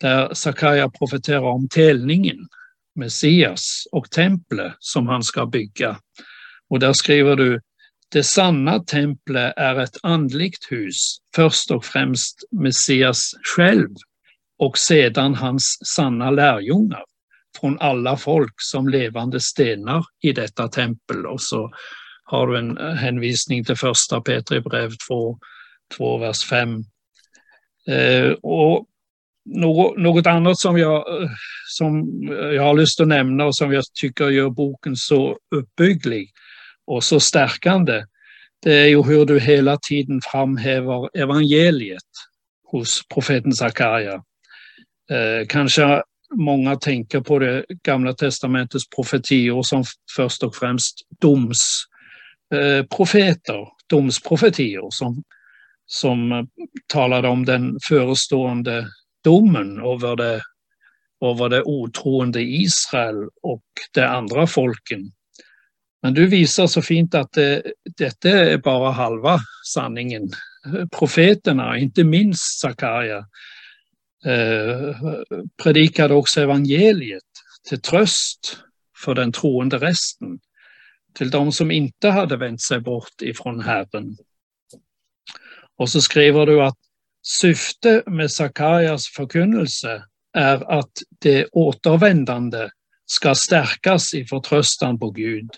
där 0.00 0.34
Sakaja 0.34 0.90
profeterar 0.90 1.40
om 1.40 1.68
telningen, 1.68 2.38
Messias 2.94 3.84
och 3.92 4.10
templet 4.10 4.72
som 4.78 5.06
han 5.08 5.22
ska 5.22 5.46
bygga. 5.46 5.98
Och 6.68 6.80
där 6.80 6.92
skriver 6.92 7.36
du, 7.36 7.60
det 8.12 8.22
sanna 8.22 8.78
templet 8.78 9.54
är 9.56 9.80
ett 9.80 9.96
andligt 10.02 10.72
hus, 10.72 11.16
först 11.36 11.70
och 11.70 11.84
främst 11.84 12.44
Messias 12.50 13.30
själv 13.56 13.88
och 14.58 14.78
sedan 14.78 15.34
hans 15.34 15.78
sanna 15.94 16.30
lärjungar 16.30 17.04
från 17.60 17.78
alla 17.80 18.16
folk 18.16 18.54
som 18.56 18.88
levande 18.88 19.40
stenar 19.40 20.04
i 20.22 20.32
detta 20.32 20.68
tempel. 20.68 21.26
Och 21.26 21.40
så 21.40 21.70
har 22.24 22.46
du 22.46 22.58
en 22.58 22.96
hänvisning 22.96 23.64
till 23.64 23.76
första 23.76 24.20
Petri 24.20 24.60
brev 24.60 24.90
2, 25.08 25.38
2 25.96 26.18
vers 26.18 26.44
5. 26.44 26.84
Eh, 27.88 28.32
och 28.42 28.86
något, 29.96 30.26
annat 30.26 30.58
som 30.58 30.78
jag, 30.78 31.04
som 31.68 32.06
jag 32.54 32.62
har 32.62 32.74
lust 32.74 33.00
att 33.00 33.08
nämna 33.08 33.44
och 33.44 33.56
som 33.56 33.72
jag 33.72 33.84
tycker 34.00 34.28
gör 34.28 34.50
boken 34.50 34.96
så 34.96 35.38
uppbygglig 35.56 36.30
och 36.86 37.04
så 37.04 37.20
stärkande, 37.20 38.04
det 38.62 38.74
är 38.74 38.86
ju 38.86 39.02
hur 39.02 39.26
du 39.26 39.40
hela 39.40 39.78
tiden 39.88 40.20
framhäver 40.32 41.18
evangeliet 41.18 42.02
hos 42.64 43.02
profeten 43.14 43.52
Sakarja. 43.52 44.14
Eh, 45.10 45.46
kanske 45.48 46.02
många 46.34 46.76
tänker 46.76 47.20
på 47.20 47.38
det 47.38 47.64
gamla 47.82 48.12
testamentets 48.12 48.88
profetior 48.88 49.62
som 49.62 49.84
först 50.16 50.42
och 50.42 50.56
främst 50.56 51.06
domsprofeter, 51.20 53.60
eh, 53.60 53.68
domsprofetior 53.86 54.90
som, 54.90 55.22
som 55.86 56.48
talade 56.86 57.28
om 57.28 57.44
den 57.44 57.78
förestående 57.88 58.86
domen 59.24 59.78
över 59.78 60.16
det, 60.16 60.42
över 61.24 61.48
det 61.48 61.62
otroende 61.62 62.42
Israel 62.42 63.28
och 63.42 63.64
de 63.94 64.02
andra 64.02 64.46
folken. 64.46 65.12
Men 66.02 66.14
du 66.14 66.26
visar 66.26 66.66
så 66.66 66.82
fint 66.82 67.14
att 67.14 67.32
det, 67.32 67.62
detta 67.96 68.28
är 68.28 68.58
bara 68.58 68.90
halva 68.90 69.38
sanningen. 69.66 70.30
Profeterna, 70.98 71.78
inte 71.78 72.04
minst 72.04 72.60
Sakarja, 72.60 73.18
eh, 74.26 74.96
predikade 75.62 76.14
också 76.14 76.40
evangeliet 76.40 77.22
till 77.68 77.80
tröst 77.80 78.58
för 79.04 79.14
den 79.14 79.32
troende 79.32 79.78
resten, 79.78 80.38
till 81.14 81.30
de 81.30 81.52
som 81.52 81.70
inte 81.70 82.08
hade 82.08 82.36
vänt 82.36 82.62
sig 82.62 82.80
bort 82.80 83.22
ifrån 83.22 83.60
Herren. 83.60 84.16
Och 85.76 85.88
så 85.88 86.00
skriver 86.00 86.46
du 86.46 86.62
att 86.62 86.78
syfte 87.22 88.02
med 88.06 88.30
Sakarjas 88.30 89.06
förkunnelse 89.06 90.04
är 90.32 90.78
att 90.78 90.92
det 91.18 91.46
återvändande 91.52 92.68
ska 93.06 93.34
stärkas 93.34 94.14
i 94.14 94.24
förtröstan 94.24 94.98
på 94.98 95.10
Gud, 95.10 95.50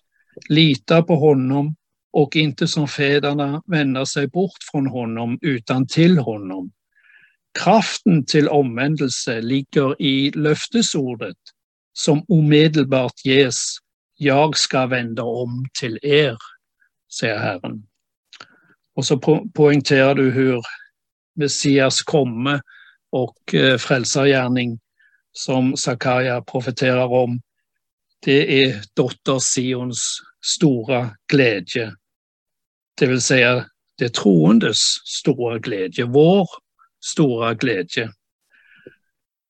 lita 0.48 1.02
på 1.02 1.16
honom 1.16 1.76
och 2.12 2.36
inte 2.36 2.68
som 2.68 2.88
fäderna 2.88 3.62
vända 3.66 4.06
sig 4.06 4.28
bort 4.28 4.58
från 4.72 4.86
honom 4.86 5.38
utan 5.42 5.86
till 5.86 6.18
honom. 6.18 6.72
Kraften 7.58 8.26
till 8.26 8.48
omvändelse 8.48 9.40
ligger 9.40 10.02
i 10.02 10.30
löftesordet 10.30 11.36
som 11.92 12.24
omedelbart 12.28 13.24
ges. 13.24 13.76
Jag 14.16 14.56
ska 14.56 14.86
vända 14.86 15.22
om 15.22 15.66
till 15.80 15.98
er, 16.02 16.36
säger 17.18 17.38
Herren. 17.38 17.86
Och 18.94 19.06
så 19.06 19.18
po 19.18 19.48
poängterar 19.54 20.14
du 20.14 20.30
hur 20.30 20.60
Messias 21.34 22.02
komme 22.02 22.60
och 23.10 23.54
eh, 23.54 23.78
frälsargärning 23.78 24.80
som 25.32 25.76
Sakarja 25.76 26.42
profeterar 26.42 27.06
om. 27.06 27.40
Det 28.24 28.62
är 28.62 28.82
dotter 28.96 29.38
Sions 29.38 30.18
stora 30.44 31.10
glädje. 31.32 31.92
Det 33.00 33.06
vill 33.06 33.20
säga 33.20 33.66
det 33.98 34.14
troendes 34.14 34.78
stora 35.04 35.58
glädje, 35.58 36.04
vår 36.04 36.48
stora 37.04 37.54
glädje. 37.54 38.10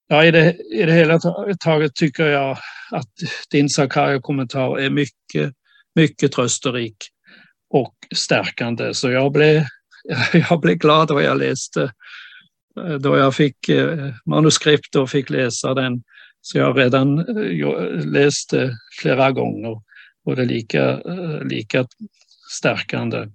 Ja, 0.08 0.24
i, 0.24 0.30
det, 0.30 0.56
I 0.72 0.82
det 0.82 0.92
hela 0.92 1.18
taget 1.60 1.94
tycker 1.94 2.26
jag 2.26 2.58
att 2.90 3.10
din 3.50 3.68
Sakarja-kommentar 3.68 4.78
är 4.78 4.90
mycket, 4.90 5.52
mycket 5.94 6.32
trösterik 6.32 6.96
och 7.70 7.94
stärkande. 8.14 8.94
Så 8.94 9.10
jag 9.10 9.32
blev, 9.32 9.62
jag 10.32 10.60
blev 10.60 10.76
glad 10.76 11.08
då 11.08 11.22
jag 11.22 11.38
läste, 11.38 11.92
då 13.00 13.16
jag 13.16 13.34
fick 13.34 13.68
eh, 13.68 14.14
manuskript 14.26 14.96
och 14.96 15.10
fick 15.10 15.30
läsa 15.30 15.74
den. 15.74 16.02
Så 16.44 16.58
jag 16.58 16.64
har 16.64 16.74
redan 16.74 17.18
eh, 17.18 18.06
läst 18.06 18.50
det 18.50 18.76
flera 19.00 19.30
gånger 19.32 19.82
och 20.24 20.36
det 20.36 20.42
är 20.42 20.46
lika, 20.46 20.90
eh, 20.90 21.44
lika 21.44 21.86
stärkande. 22.50 23.28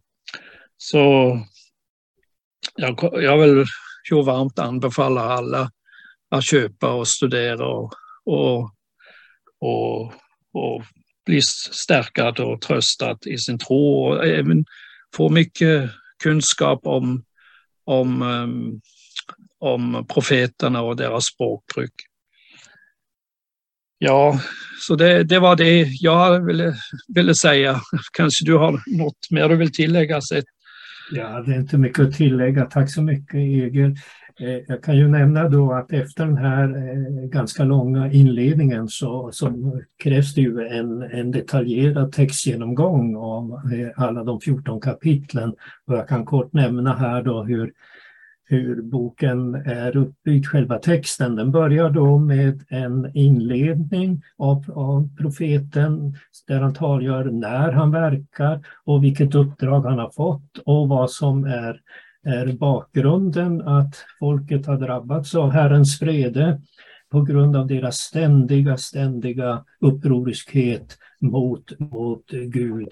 Så 0.77 0.97
jag, 2.75 3.09
jag 3.23 3.37
vill 3.37 3.65
ju 4.11 4.23
varmt 4.23 4.59
anbefalla 4.59 5.21
alla 5.21 5.71
att 6.29 6.43
köpa 6.43 6.93
och 6.93 7.07
studera 7.07 7.67
och, 7.67 7.93
och, 8.25 8.71
och, 9.59 10.13
och 10.53 10.83
bli 11.25 11.41
stärkad 11.71 12.39
och 12.39 12.61
tröstad 12.61 13.17
i 13.25 13.37
sin 13.37 13.59
tro 13.59 14.05
och 14.05 14.25
även 14.25 14.65
få 15.15 15.29
mycket 15.29 15.91
kunskap 16.23 16.79
om, 16.83 17.23
om, 17.83 18.21
ehm, 18.21 18.81
om 19.59 20.05
profeterna 20.09 20.81
och 20.81 20.95
deras 20.95 21.25
språkbruk. 21.25 21.93
Ja, 23.99 24.39
så 24.79 24.95
det, 24.95 25.23
det 25.23 25.39
var 25.39 25.55
det 25.55 25.87
jag 26.01 26.45
ville, 26.45 26.73
ville 27.15 27.35
säga. 27.35 27.81
Kanske 28.17 28.45
du 28.45 28.57
har 28.57 28.71
något 28.97 29.31
mer 29.31 29.49
du 29.49 29.55
vill 29.55 29.73
tillägga? 29.73 30.21
Ja, 31.11 31.41
det 31.41 31.51
är 31.51 31.59
inte 31.59 31.77
mycket 31.77 32.05
att 32.05 32.13
tillägga. 32.13 32.65
Tack 32.65 32.91
så 32.91 33.01
mycket 33.01 33.35
Egil. 33.35 33.95
Eh, 34.39 34.59
jag 34.67 34.83
kan 34.83 34.97
ju 34.97 35.07
nämna 35.07 35.49
då 35.49 35.73
att 35.73 35.91
efter 35.91 36.25
den 36.25 36.37
här 36.37 36.69
eh, 36.69 37.29
ganska 37.29 37.63
långa 37.63 38.11
inledningen 38.11 38.87
så, 38.87 39.29
så 39.31 39.53
krävs 40.03 40.35
det 40.35 40.41
ju 40.41 40.67
en, 40.67 41.01
en 41.01 41.31
detaljerad 41.31 42.11
textgenomgång 42.11 43.15
av 43.15 43.51
eh, 43.73 44.03
alla 44.05 44.23
de 44.23 44.41
14 44.41 44.81
kapitlen. 44.81 45.53
Och 45.85 45.95
jag 45.95 46.07
kan 46.07 46.25
kort 46.25 46.53
nämna 46.53 46.95
här 46.95 47.23
då 47.23 47.43
hur, 47.43 47.71
hur 48.49 48.81
boken 48.81 49.55
är 49.55 49.97
uppbyggd, 49.97 50.45
själva 50.45 50.79
texten. 50.79 51.35
Den 51.35 51.51
börjar 51.51 51.89
då 51.89 52.17
med 52.17 52.63
en 52.69 53.11
inledning 53.13 54.21
av, 54.37 54.71
av 54.71 55.09
profeten 55.17 56.15
där 56.47 56.59
han 56.59 56.73
talgör 56.73 57.25
när 57.25 57.71
han 57.71 57.91
verkar 57.91 58.61
och 58.85 59.03
vilket 59.03 59.35
uppdrag 59.35 59.81
han 59.81 59.99
har 59.99 60.09
fått 60.09 60.57
och 60.65 60.89
vad 60.89 61.11
som 61.11 61.45
är 61.45 61.81
är 62.23 62.57
bakgrunden 62.57 63.61
att 63.61 63.95
folket 64.19 64.65
har 64.65 64.77
drabbats 64.77 65.35
av 65.35 65.51
Herrens 65.51 66.01
vrede 66.01 66.61
på 67.11 67.21
grund 67.21 67.55
av 67.55 67.67
deras 67.67 67.97
ständiga, 67.97 68.77
ständiga 68.77 69.63
upproriskhet 69.79 70.97
mot, 71.21 71.79
mot 71.79 72.31
Gud. 72.31 72.89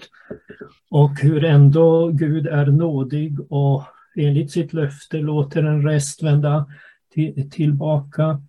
Och 0.90 1.20
hur 1.20 1.44
ändå 1.44 2.08
Gud 2.08 2.46
är 2.46 2.66
nådig 2.66 3.38
och 3.48 3.82
enligt 4.16 4.50
sitt 4.50 4.72
löfte 4.72 5.18
låter 5.18 5.62
en 5.62 5.82
rest 5.82 6.22
vända 6.22 6.66
till, 7.14 7.50
tillbaka. 7.50 8.42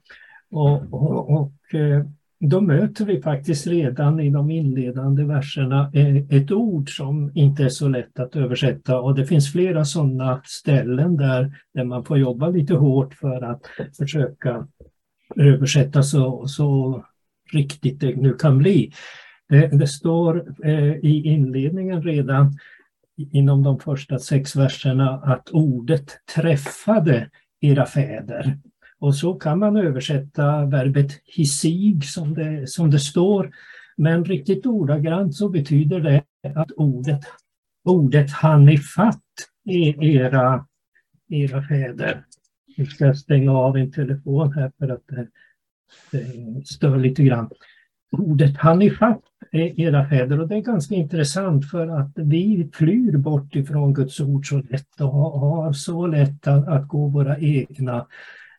Och, 0.52 0.94
och, 0.94 1.30
och 1.30 1.76
eh, 1.76 2.06
då 2.40 2.62
möter 2.62 3.06
vi 3.06 3.22
faktiskt 3.22 3.68
redan 3.68 4.20
i 4.20 4.30
de 4.30 4.52
inledande 4.52 5.24
verserna 5.24 5.92
eh, 5.94 6.16
ett 6.16 6.52
ord 6.52 6.90
som 6.90 7.32
inte 7.34 7.64
är 7.64 7.70
så 7.70 7.88
lätt 7.88 8.20
att 8.20 8.36
översätta 8.36 9.00
och 9.00 9.16
det 9.16 9.26
finns 9.26 9.52
flera 9.52 9.86
sådana 9.86 10.42
ställen 10.46 11.18
där, 11.18 11.54
där 11.74 11.84
man 11.84 12.06
får 12.06 12.18
jobba 12.18 12.50
lite 12.50 12.74
hårt 12.74 13.14
för 13.14 13.42
att 13.42 13.62
försöka 13.98 14.68
översätta 15.36 16.04
så, 16.04 16.48
så 16.48 17.04
riktigt 17.54 18.00
det 18.00 18.16
nu 18.16 18.34
kan 18.34 18.58
bli. 18.58 18.92
Det, 19.50 19.68
det 19.68 19.88
står 19.88 20.46
eh, 20.64 20.96
i 20.96 21.22
inledningen 21.26 22.04
redan 22.04 22.58
inom 23.18 23.64
de 23.64 23.80
första 23.80 24.20
sex 24.20 24.56
verserna 24.56 25.10
att 25.10 25.50
ordet 25.50 26.18
träffade 26.36 27.30
era 27.62 27.86
fäder. 27.86 28.58
Och 29.00 29.16
så 29.16 29.34
kan 29.34 29.60
man 29.60 29.78
översätta 29.78 30.66
verbet 30.66 31.12
hisig 31.26 32.06
som 32.06 32.34
det, 32.34 32.70
som 32.70 32.92
det 32.92 33.00
står. 33.00 33.52
Men 33.98 34.26
riktigt 34.26 34.66
ordagrant 34.66 35.36
så 35.36 35.50
betyder 35.50 36.00
det 36.00 36.24
att 36.56 36.72
ordet, 36.72 37.22
ordet 37.84 38.32
hann 38.32 38.70
ifatt 38.70 39.24
era, 40.02 40.66
era 41.30 41.64
fäder. 41.64 42.26
Nu 42.78 42.86
ska 42.86 43.06
jag 43.06 43.18
stänga 43.18 43.52
av 43.52 43.78
en 43.78 43.92
telefon 43.92 44.54
här 44.54 44.72
för 44.80 44.90
att 44.90 45.08
det, 45.08 45.28
det 46.12 46.68
stör 46.68 46.98
lite 46.98 47.24
grann. 47.24 47.50
Ordet 48.12 48.58
hann 48.58 48.82
ifatt 48.82 49.22
era 49.52 50.10
fäder 50.10 50.40
och 50.40 50.48
det 50.48 50.56
är 50.56 50.62
ganska 50.62 50.96
intressant 50.96 51.70
för 51.70 51.88
att 51.88 52.12
vi 52.16 52.70
flyr 52.74 53.18
bort 53.18 53.56
ifrån 53.56 53.94
Guds 53.94 54.20
ord 54.20 54.50
så 54.50 54.58
lätt 54.58 55.02
och 55.02 55.12
har 55.12 55.74
så 55.74 56.08
lätt 56.08 56.48
att, 56.48 56.68
att 56.68 56.88
gå 56.88 57.08
våra 57.08 57.38
egna 57.38 58.06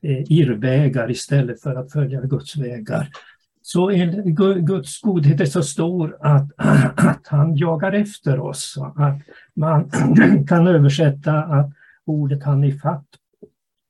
Eh, 0.03 0.33
irrvägar 0.33 1.11
istället 1.11 1.63
för 1.63 1.75
att 1.75 1.93
följa 1.93 2.21
Guds 2.21 2.57
vägar. 2.57 3.09
Så 3.63 3.91
Guds 4.57 5.01
godhet 5.01 5.41
är 5.41 5.45
så 5.45 5.63
stor 5.63 6.17
att, 6.21 6.51
att 6.97 7.27
han 7.27 7.57
jagar 7.57 7.93
efter 7.93 8.41
oss. 8.41 8.75
Att 8.97 9.21
man 9.55 9.91
kan 10.49 10.67
översätta 10.67 11.33
att 11.33 11.71
ordet 12.05 12.43
han 12.43 12.65
ifatt 12.65 13.07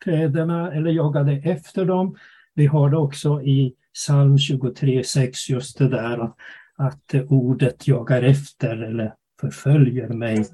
fäderna 0.05 0.73
eller 0.73 0.91
jagade 0.91 1.33
efter 1.33 1.85
dem. 1.85 2.17
Vi 2.55 2.67
har 2.67 2.91
det 2.91 2.97
också 2.97 3.43
i 3.43 3.75
psalm 3.99 4.37
23.6 4.37 5.51
just 5.51 5.79
det 5.79 5.89
där 5.89 6.19
att, 6.19 6.37
att 6.77 7.15
ordet 7.29 7.89
jagar 7.89 8.23
efter 8.23 8.77
eller 8.77 9.15
förföljer 9.41 10.09
mig. 10.09 10.47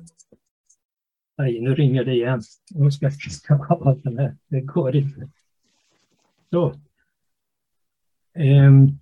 Nej, 1.38 1.60
nu 1.60 1.74
ringer 1.74 2.04
det 2.04 2.14
igen. 2.14 2.42
Nu 2.70 2.90
ska 2.90 3.04
jag 3.04 3.60
av 3.70 4.00
den 4.00 4.18
här. 4.18 4.36
Det 4.48 4.60
går 4.60 4.96
inte. 4.96 5.28
Så. 6.50 6.74
Um. 8.34 8.98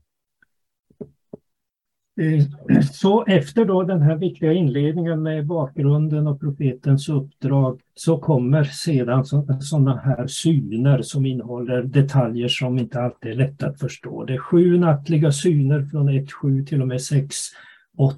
Eh, 2.21 2.45
så 2.93 3.25
efter 3.25 3.65
då 3.65 3.83
den 3.83 4.03
här 4.03 4.17
viktiga 4.17 4.53
inledningen 4.53 5.23
med 5.23 5.47
bakgrunden 5.47 6.27
och 6.27 6.41
profetens 6.41 7.09
uppdrag 7.09 7.81
så 7.95 8.19
kommer 8.19 8.65
sedan 8.65 9.25
sådana 9.61 9.97
här 9.97 10.27
syner 10.27 11.03
som 11.03 11.27
innehåller 11.27 11.83
detaljer 11.83 12.49
som 12.49 12.79
inte 12.79 13.01
alltid 13.01 13.33
är 13.33 13.37
lätta 13.37 13.67
att 13.67 13.81
förstå. 13.81 14.25
Det 14.25 14.35
är 14.35 14.39
sju 14.39 14.79
nattliga 14.79 15.33
syner 15.33 15.83
från 15.83 16.11
1.7 16.11 16.67
till 16.67 16.83
och 16.83 16.89
med 16.89 16.99
6.8. 16.99 18.13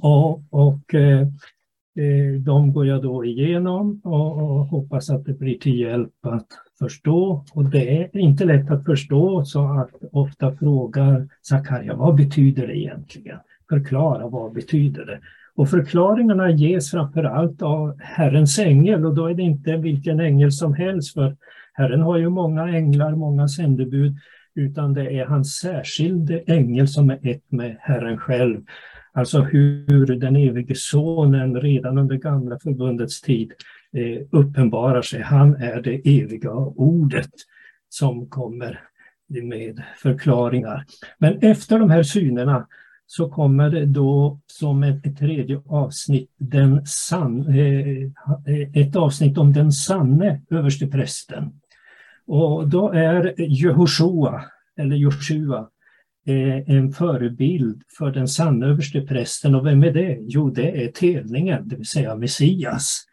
Och, 0.00 0.42
och 0.50 0.94
eh, 0.94 1.20
eh, 1.98 2.40
de 2.40 2.72
går 2.72 2.86
jag 2.86 3.02
då 3.02 3.24
igenom 3.24 4.00
och, 4.04 4.42
och 4.42 4.66
hoppas 4.66 5.10
att 5.10 5.24
det 5.24 5.38
blir 5.38 5.58
till 5.58 5.80
hjälp 5.80 6.26
att 6.26 6.46
förstå. 6.78 7.44
Och 7.52 7.64
det 7.64 8.02
är 8.02 8.18
inte 8.18 8.44
lätt 8.44 8.70
att 8.70 8.84
förstå 8.84 9.44
så 9.44 9.64
att 9.64 9.90
ofta 10.12 10.56
frågar 10.56 11.28
Sakarja, 11.42 11.94
vad 11.94 12.14
betyder 12.14 12.66
det 12.66 12.78
egentligen? 12.78 13.38
Förklara, 13.68 14.28
vad 14.28 14.52
betyder 14.52 15.06
det? 15.06 15.20
Och 15.54 15.70
förklaringarna 15.70 16.50
ges 16.50 16.90
framförallt 16.90 17.62
av 17.62 18.00
Herrens 18.00 18.58
ängel 18.58 19.06
och 19.06 19.14
då 19.14 19.26
är 19.26 19.34
det 19.34 19.42
inte 19.42 19.76
vilken 19.76 20.20
ängel 20.20 20.52
som 20.52 20.74
helst 20.74 21.14
för 21.14 21.36
Herren 21.72 22.00
har 22.00 22.18
ju 22.18 22.28
många 22.28 22.68
änglar, 22.68 23.14
många 23.14 23.48
sändebud, 23.48 24.16
utan 24.54 24.94
det 24.94 25.18
är 25.18 25.26
hans 25.26 25.56
särskilde 25.56 26.38
ängel 26.46 26.88
som 26.88 27.10
är 27.10 27.18
ett 27.22 27.52
med 27.52 27.76
Herren 27.80 28.18
själv. 28.18 28.60
Alltså 29.12 29.40
hur 29.40 30.06
den 30.06 30.36
evige 30.36 30.74
sonen 30.74 31.60
redan 31.60 31.98
under 31.98 32.16
gamla 32.16 32.58
förbundets 32.58 33.20
tid 33.20 33.52
Eh, 33.96 34.22
uppenbarar 34.30 35.02
sig. 35.02 35.22
Han 35.22 35.54
är 35.54 35.80
det 35.80 36.20
eviga 36.20 36.52
ordet 36.76 37.30
som 37.88 38.26
kommer 38.26 38.80
med 39.28 39.82
förklaringar. 39.96 40.84
Men 41.18 41.38
efter 41.38 41.78
de 41.78 41.90
här 41.90 42.02
synerna 42.02 42.66
så 43.06 43.28
kommer 43.28 43.70
det 43.70 43.86
då 43.86 44.40
som 44.46 44.82
ett, 44.82 45.18
tredje 45.18 45.62
avsnitt 45.66 46.30
den 46.38 46.86
san, 46.86 47.48
eh, 47.48 48.10
ett 48.74 48.96
avsnitt 48.96 49.38
om 49.38 49.52
den 49.52 49.72
sanne 49.72 50.40
översteprästen. 50.50 51.60
Och 52.26 52.68
då 52.68 52.92
är 52.92 53.34
Jehoshua, 53.40 54.44
eller 54.78 54.96
Joshua, 54.96 55.68
eh, 56.26 56.70
en 56.76 56.92
förebild 56.92 57.82
för 57.98 58.10
den 58.10 58.28
sanna 58.28 58.66
översteprästen. 58.66 59.54
Och 59.54 59.66
vem 59.66 59.84
är 59.84 59.92
det? 59.92 60.18
Jo, 60.20 60.50
det 60.50 60.84
är 60.84 60.88
telningen, 60.88 61.68
det 61.68 61.76
vill 61.76 61.86
säga 61.86 62.16
Messias, 62.16 63.06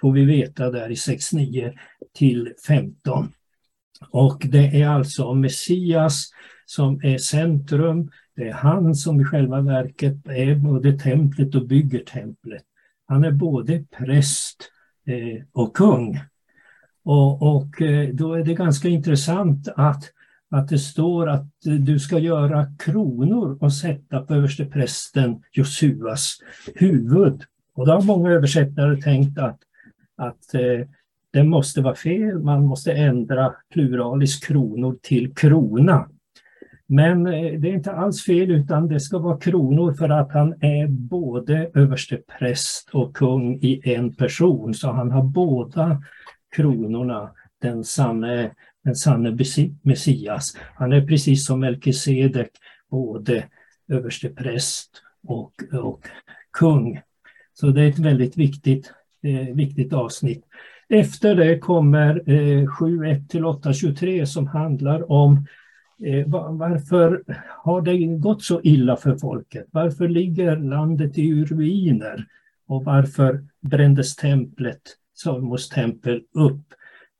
får 0.00 0.12
vi 0.12 0.24
veta 0.24 0.70
där 0.70 0.90
i 0.90 0.94
6.9 0.94 1.74
till 2.14 2.52
15. 2.66 3.32
Och 4.10 4.42
det 4.48 4.82
är 4.82 4.88
alltså 4.88 5.34
Messias 5.34 6.30
som 6.66 7.00
är 7.02 7.18
centrum. 7.18 8.10
Det 8.36 8.48
är 8.48 8.52
han 8.52 8.94
som 8.94 9.20
i 9.20 9.24
själva 9.24 9.60
verket 9.60 10.28
är 10.28 10.54
både 10.54 10.98
templet 10.98 11.54
och 11.54 11.66
bygger 11.66 12.00
templet. 12.00 12.62
Han 13.08 13.24
är 13.24 13.30
både 13.30 13.84
präst 13.98 14.70
eh, 15.06 15.44
och 15.52 15.76
kung. 15.76 16.20
Och, 17.04 17.56
och 17.56 17.82
eh, 17.82 18.08
då 18.08 18.34
är 18.34 18.44
det 18.44 18.54
ganska 18.54 18.88
intressant 18.88 19.68
att, 19.76 20.04
att 20.50 20.68
det 20.68 20.78
står 20.78 21.28
att 21.28 21.46
du 21.62 21.98
ska 21.98 22.18
göra 22.18 22.66
kronor 22.78 23.58
och 23.60 23.72
sätta 23.72 24.20
på 24.20 24.34
översteprästen 24.34 25.42
Josuas 25.52 26.36
huvud. 26.74 27.42
Och 27.74 27.86
då 27.86 27.92
har 27.92 28.02
många 28.02 28.30
översättare 28.30 29.02
tänkt 29.02 29.38
att, 29.38 29.58
att 30.16 30.54
eh, 30.54 30.86
det 31.30 31.44
måste 31.44 31.80
vara 31.80 31.94
fel, 31.94 32.38
man 32.38 32.66
måste 32.66 32.92
ändra 32.92 33.54
pluralis 33.72 34.40
kronor 34.40 34.98
till 35.02 35.34
krona. 35.34 36.08
Men 36.86 37.26
eh, 37.26 37.60
det 37.60 37.68
är 37.68 37.74
inte 37.74 37.92
alls 37.92 38.24
fel 38.24 38.50
utan 38.50 38.88
det 38.88 39.00
ska 39.00 39.18
vara 39.18 39.38
kronor 39.38 39.92
för 39.92 40.08
att 40.08 40.32
han 40.32 40.52
är 40.52 40.86
både 40.86 41.70
överstepräst 41.74 42.90
och 42.92 43.16
kung 43.16 43.58
i 43.62 43.94
en 43.94 44.14
person. 44.14 44.74
Så 44.74 44.90
han 44.90 45.10
har 45.10 45.22
båda 45.22 46.02
kronorna, 46.56 47.30
den 47.62 47.84
sanne, 47.84 48.50
den 48.84 48.94
sanne 48.94 49.36
Messias. 49.82 50.56
Han 50.74 50.92
är 50.92 51.06
precis 51.06 51.46
som 51.46 51.60
Melkisedek 51.60 52.50
både 52.90 53.44
överstepräst 53.88 55.02
och, 55.28 55.52
och 55.72 56.00
kung. 56.52 57.00
Så 57.54 57.66
det 57.66 57.82
är 57.82 57.88
ett 57.88 57.98
väldigt 57.98 58.36
viktigt, 58.36 58.92
eh, 59.26 59.54
viktigt 59.54 59.92
avsnitt. 59.92 60.44
Efter 60.88 61.34
det 61.34 61.58
kommer 61.58 62.22
eh, 62.26 62.64
7.1-8.23 62.64 64.24
som 64.24 64.46
handlar 64.46 65.12
om 65.12 65.46
eh, 66.04 66.26
varför 66.50 67.22
har 67.64 67.82
det 67.82 67.96
gått 68.06 68.42
så 68.42 68.60
illa 68.62 68.96
för 68.96 69.16
folket? 69.16 69.66
Varför 69.70 70.08
ligger 70.08 70.56
landet 70.56 71.18
i 71.18 71.44
ruiner? 71.44 72.26
Och 72.68 72.84
varför 72.84 73.44
brändes 73.60 74.16
templet 74.16 74.80
Salomos 75.16 75.68
tempel 75.68 76.22
upp. 76.32 76.62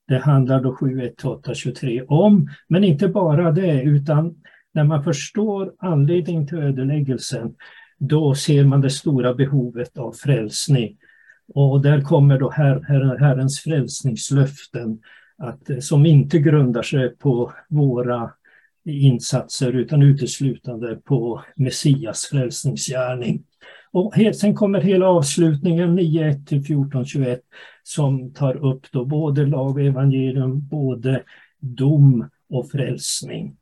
Det 0.08 0.18
handlar 0.18 0.62
då 0.62 0.74
7.1-8.23 0.74 2.04
om, 2.08 2.48
men 2.68 2.84
inte 2.84 3.08
bara 3.08 3.52
det, 3.52 3.82
utan 3.82 4.42
när 4.72 4.84
man 4.84 5.04
förstår 5.04 5.72
anledningen 5.78 6.46
till 6.46 6.58
ödeläggelsen, 6.58 7.54
då 7.98 8.34
ser 8.34 8.64
man 8.64 8.80
det 8.80 8.90
stora 8.90 9.34
behovet 9.34 9.98
av 9.98 10.12
frälsning. 10.12 10.96
Och 11.54 11.82
där 11.82 12.00
kommer 12.00 12.38
då 12.38 12.50
her, 12.50 12.84
her, 12.88 13.18
Herrens 13.18 13.60
frälsningslöften, 13.60 14.98
att, 15.38 15.70
eh, 15.70 15.78
som 15.78 16.06
inte 16.06 16.38
grundar 16.38 16.82
sig 16.82 17.16
på 17.16 17.52
våra 17.68 18.30
insatser 18.84 19.72
utan 19.72 20.02
uteslutande 20.02 20.96
på 21.04 21.42
Messias 21.56 22.24
frälsningsgärning. 22.24 23.44
Och 23.92 24.14
sen 24.34 24.54
kommer 24.54 24.80
hela 24.80 25.08
avslutningen 25.08 25.98
9.1 25.98 26.46
till 26.46 26.62
14.21 26.62 27.38
som 27.82 28.32
tar 28.32 28.56
upp 28.56 28.86
då 28.92 29.04
både 29.04 29.46
lag 29.46 29.76
och 29.76 29.82
evangelium, 29.82 30.68
både 30.68 31.22
dom 31.60 32.28
och 32.50 32.70
frälsning. 32.70 33.56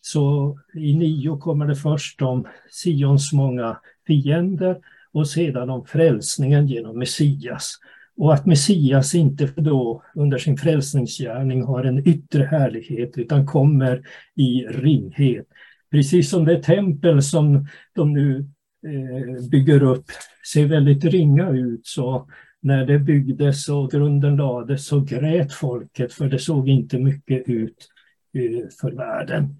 Så 0.00 0.58
i 0.74 0.94
9 0.94 1.36
kommer 1.36 1.66
det 1.66 1.76
först 1.76 2.22
om 2.22 2.46
Sions 2.70 3.32
många 3.32 3.76
fiender 4.06 4.76
och 5.12 5.28
sedan 5.28 5.70
om 5.70 5.84
frälsningen 5.84 6.66
genom 6.66 6.98
Messias. 6.98 7.74
Och 8.16 8.34
att 8.34 8.46
Messias 8.46 9.14
inte 9.14 9.46
då 9.56 10.02
under 10.14 10.38
sin 10.38 10.56
frälsningsgärning 10.56 11.62
har 11.62 11.84
en 11.84 12.08
yttre 12.08 12.44
härlighet 12.44 13.18
utan 13.18 13.46
kommer 13.46 14.02
i 14.36 14.64
ringhet. 14.64 15.46
Precis 15.90 16.30
som 16.30 16.44
det 16.44 16.62
tempel 16.62 17.22
som 17.22 17.66
de 17.94 18.12
nu 18.12 18.38
eh, 18.86 19.48
bygger 19.50 19.82
upp 19.82 20.04
ser 20.52 20.66
väldigt 20.66 21.04
ringa 21.04 21.50
ut 21.50 21.86
så 21.86 22.28
när 22.62 22.86
det 22.86 22.98
byggdes 22.98 23.68
och 23.68 23.90
grunden 23.90 24.36
lades 24.36 24.86
så 24.86 25.00
grät 25.00 25.52
folket 25.52 26.12
för 26.12 26.28
det 26.28 26.38
såg 26.38 26.68
inte 26.68 26.98
mycket 26.98 27.48
ut 27.48 27.88
eh, 28.34 28.68
för 28.80 28.92
världen. 28.92 29.56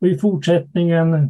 Och 0.00 0.08
I 0.08 0.18
fortsättningen 0.18 1.14
eh, 1.14 1.28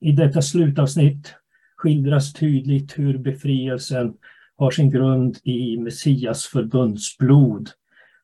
i 0.00 0.12
detta 0.12 0.42
slutavsnitt 0.42 1.34
skildras 1.82 2.32
tydligt 2.32 2.98
hur 2.98 3.18
befrielsen 3.18 4.14
har 4.56 4.70
sin 4.70 4.90
grund 4.90 5.38
i 5.42 5.76
Messias 5.76 6.46
förbundsblod. 6.46 7.70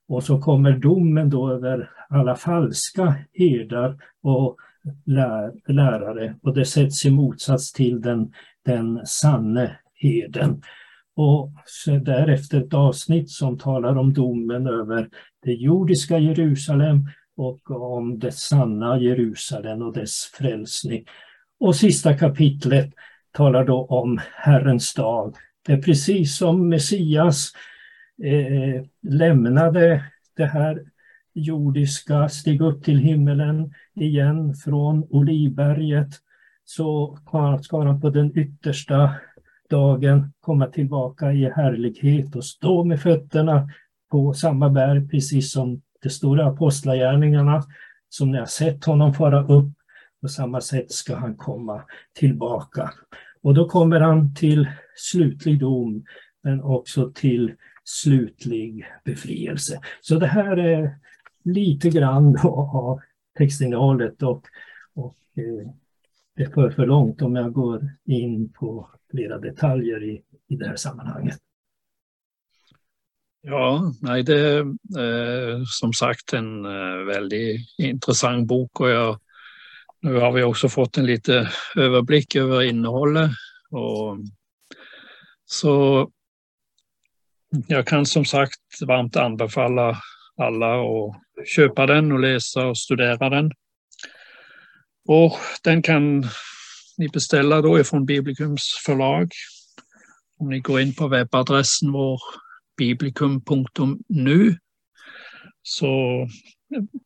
Och 0.09 0.25
så 0.25 0.40
kommer 0.40 0.73
domen 0.73 1.31
då 1.31 1.51
över 1.51 1.90
alla 2.09 2.37
falska 2.37 3.14
herdar 3.33 3.97
och 4.23 4.57
lär, 5.07 5.73
lärare 5.73 6.35
och 6.42 6.55
det 6.55 6.64
sätts 6.64 7.07
i 7.07 7.11
motsats 7.11 7.73
till 7.73 8.01
den, 8.01 8.33
den 8.64 9.07
sanne 9.07 9.79
herden. 9.94 10.62
Och 11.16 11.53
därefter 11.87 12.61
ett 12.61 12.75
avsnitt 12.75 13.31
som 13.31 13.59
talar 13.59 13.97
om 13.97 14.12
domen 14.12 14.66
över 14.66 15.09
det 15.44 15.53
jordiska 15.53 16.18
Jerusalem 16.18 17.09
och 17.37 17.71
om 17.71 18.18
det 18.18 18.33
sanna 18.33 18.99
Jerusalem 18.99 19.83
och 19.83 19.92
dess 19.92 20.31
frälsning. 20.35 21.05
Och 21.61 21.77
sista 21.77 22.14
kapitlet 22.14 22.90
talar 23.33 23.64
då 23.64 23.85
om 23.85 24.21
Herrens 24.35 24.95
dag. 24.95 25.35
Det 25.67 25.73
är 25.73 25.83
precis 25.83 26.37
som 26.37 26.69
Messias 26.69 27.53
eh, 28.23 28.85
lämnade 29.03 30.05
det 30.37 30.47
här 30.47 30.83
jordiska, 31.35 32.29
steg 32.29 32.61
upp 32.61 32.85
till 32.85 32.99
himmelen 32.99 33.75
igen 33.95 34.55
från 34.55 35.05
Olivberget, 35.11 36.09
så 36.64 37.19
ska 37.62 37.83
han 37.83 38.01
på 38.01 38.11
den 38.11 38.38
yttersta 38.38 39.14
dagen 39.71 40.33
komma 40.41 40.67
tillbaka 40.67 41.33
i 41.33 41.51
härlighet 41.51 42.37
och 42.37 42.45
stå 42.45 42.85
med 42.85 43.01
fötterna 43.01 43.69
på 44.11 44.35
samma 44.35 44.71
berg, 44.71 45.09
precis 45.09 45.53
som 45.53 45.83
de 46.03 46.11
stora 46.11 46.47
apostlagärningarna, 46.47 47.62
som 48.09 48.31
ni 48.33 48.38
har 48.38 48.47
sett 48.47 48.85
honom 48.85 49.14
fara 49.14 49.45
upp. 49.45 49.78
På 50.21 50.29
samma 50.29 50.61
sätt 50.61 50.93
ska 50.93 51.17
han 51.17 51.37
komma 51.37 51.83
tillbaka. 52.13 52.93
Och 53.43 53.55
då 53.55 53.69
kommer 53.69 54.01
han 54.01 54.35
till 54.35 54.69
slutlig 54.97 55.61
dom, 55.61 56.05
men 56.43 56.63
också 56.63 57.13
till 57.15 57.55
slutlig 57.85 58.87
befrielse. 59.05 59.81
Så 60.01 60.19
det 60.19 60.27
här 60.27 60.57
är 60.57 60.99
lite 61.45 61.91
grann 61.91 62.39
av 62.45 63.01
textinnehållet 63.39 64.23
och, 64.23 64.47
och 64.95 65.17
eh, 65.35 65.71
det 66.37 66.55
för 66.55 66.71
för 66.71 66.87
långt 66.87 67.23
om 67.23 67.37
jag 67.37 67.53
går 67.53 67.91
in 68.05 68.53
på 68.53 68.91
flera 69.11 69.39
detaljer 69.39 70.05
i, 70.05 70.23
i 70.49 70.57
det 70.57 70.67
här 70.67 70.77
sammanhanget. 70.77 71.39
Ja, 73.41 73.93
nej, 74.01 74.23
det 74.23 74.41
är 74.41 74.61
eh, 74.99 75.63
som 75.67 75.93
sagt 75.93 76.33
en 76.33 76.65
eh, 76.65 77.05
väldigt 77.07 77.61
intressant 77.79 78.49
bok 78.49 78.81
och 78.81 78.91
jag, 78.91 79.19
nu 80.01 80.15
har 80.15 80.33
vi 80.33 80.43
också 80.43 80.69
fått 80.69 80.97
en 80.97 81.07
lite 81.07 81.51
överblick 81.77 82.37
över 82.37 82.63
innehållet. 82.63 83.31
Och, 83.71 84.19
så 85.45 86.09
jag 87.67 87.87
kan 87.87 88.07
som 88.07 88.25
sagt 88.25 88.61
varmt 88.87 89.17
anbefalla 89.17 90.01
alla 90.37 90.81
att 90.81 91.49
köpa 91.49 91.87
den 91.87 92.13
och 92.13 92.21
läsa 92.21 92.67
och 92.67 92.79
studera 92.79 93.29
den. 93.29 93.53
Och 95.09 95.37
den 95.65 95.83
kan 95.83 96.25
ni 96.99 97.09
beställa 97.09 97.63
då 97.63 97.79
ifrån 97.79 98.07
Biblikums 98.07 98.83
förlag. 98.87 99.33
Om 100.39 100.49
ni 100.49 100.61
går 100.61 100.81
in 100.81 100.95
på 100.95 101.09
webbadressen 101.09 101.93
vår 101.93 102.21
biblikum.nu 102.77 104.59
så 105.63 105.89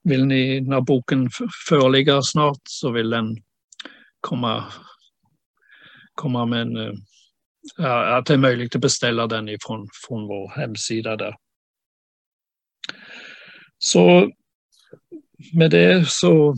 vill 0.02 0.26
ni, 0.26 0.60
när 0.60 0.80
boken 0.80 1.30
föreligger 1.68 2.20
snart, 2.22 2.60
så 2.64 2.92
vill 2.92 3.10
den 3.10 3.36
komma, 4.20 4.64
komma 6.14 6.46
med 6.46 6.60
en, 6.60 6.76
äh, 7.78 8.14
att 8.14 8.26
det 8.26 8.34
är 8.34 8.38
möjligt 8.38 8.74
att 8.74 8.80
beställa 8.80 9.26
den 9.26 9.48
ifrån 9.48 9.88
från 10.06 10.26
vår 10.26 10.48
hemsida 10.56 11.16
där. 11.16 11.34
Så 13.78 14.30
med 15.52 15.70
det 15.70 16.08
så 16.08 16.54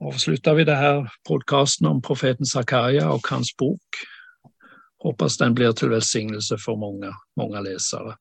avslutar 0.00 0.54
vi 0.54 0.64
det 0.64 0.74
här 0.74 1.10
podcasten 1.28 1.86
om 1.86 2.02
profeten 2.02 2.46
Sakarja 2.46 3.10
och 3.10 3.26
hans 3.30 3.56
bok. 3.56 3.80
Hoppas 4.98 5.38
den 5.38 5.54
blir 5.54 5.72
till 5.72 5.88
välsignelse 5.88 6.56
för 6.58 6.76
många, 6.76 7.12
många 7.36 7.60
läsare. 7.60 8.16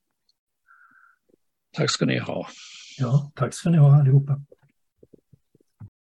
Tack 1.73 1.91
ska 1.91 2.05
ni 2.05 2.19
ha. 2.19 2.47
Ja, 2.97 3.31
tack 3.35 3.53
ska 3.53 3.69
ni 3.69 3.77
ha 3.77 3.99
allihopa. 3.99 4.41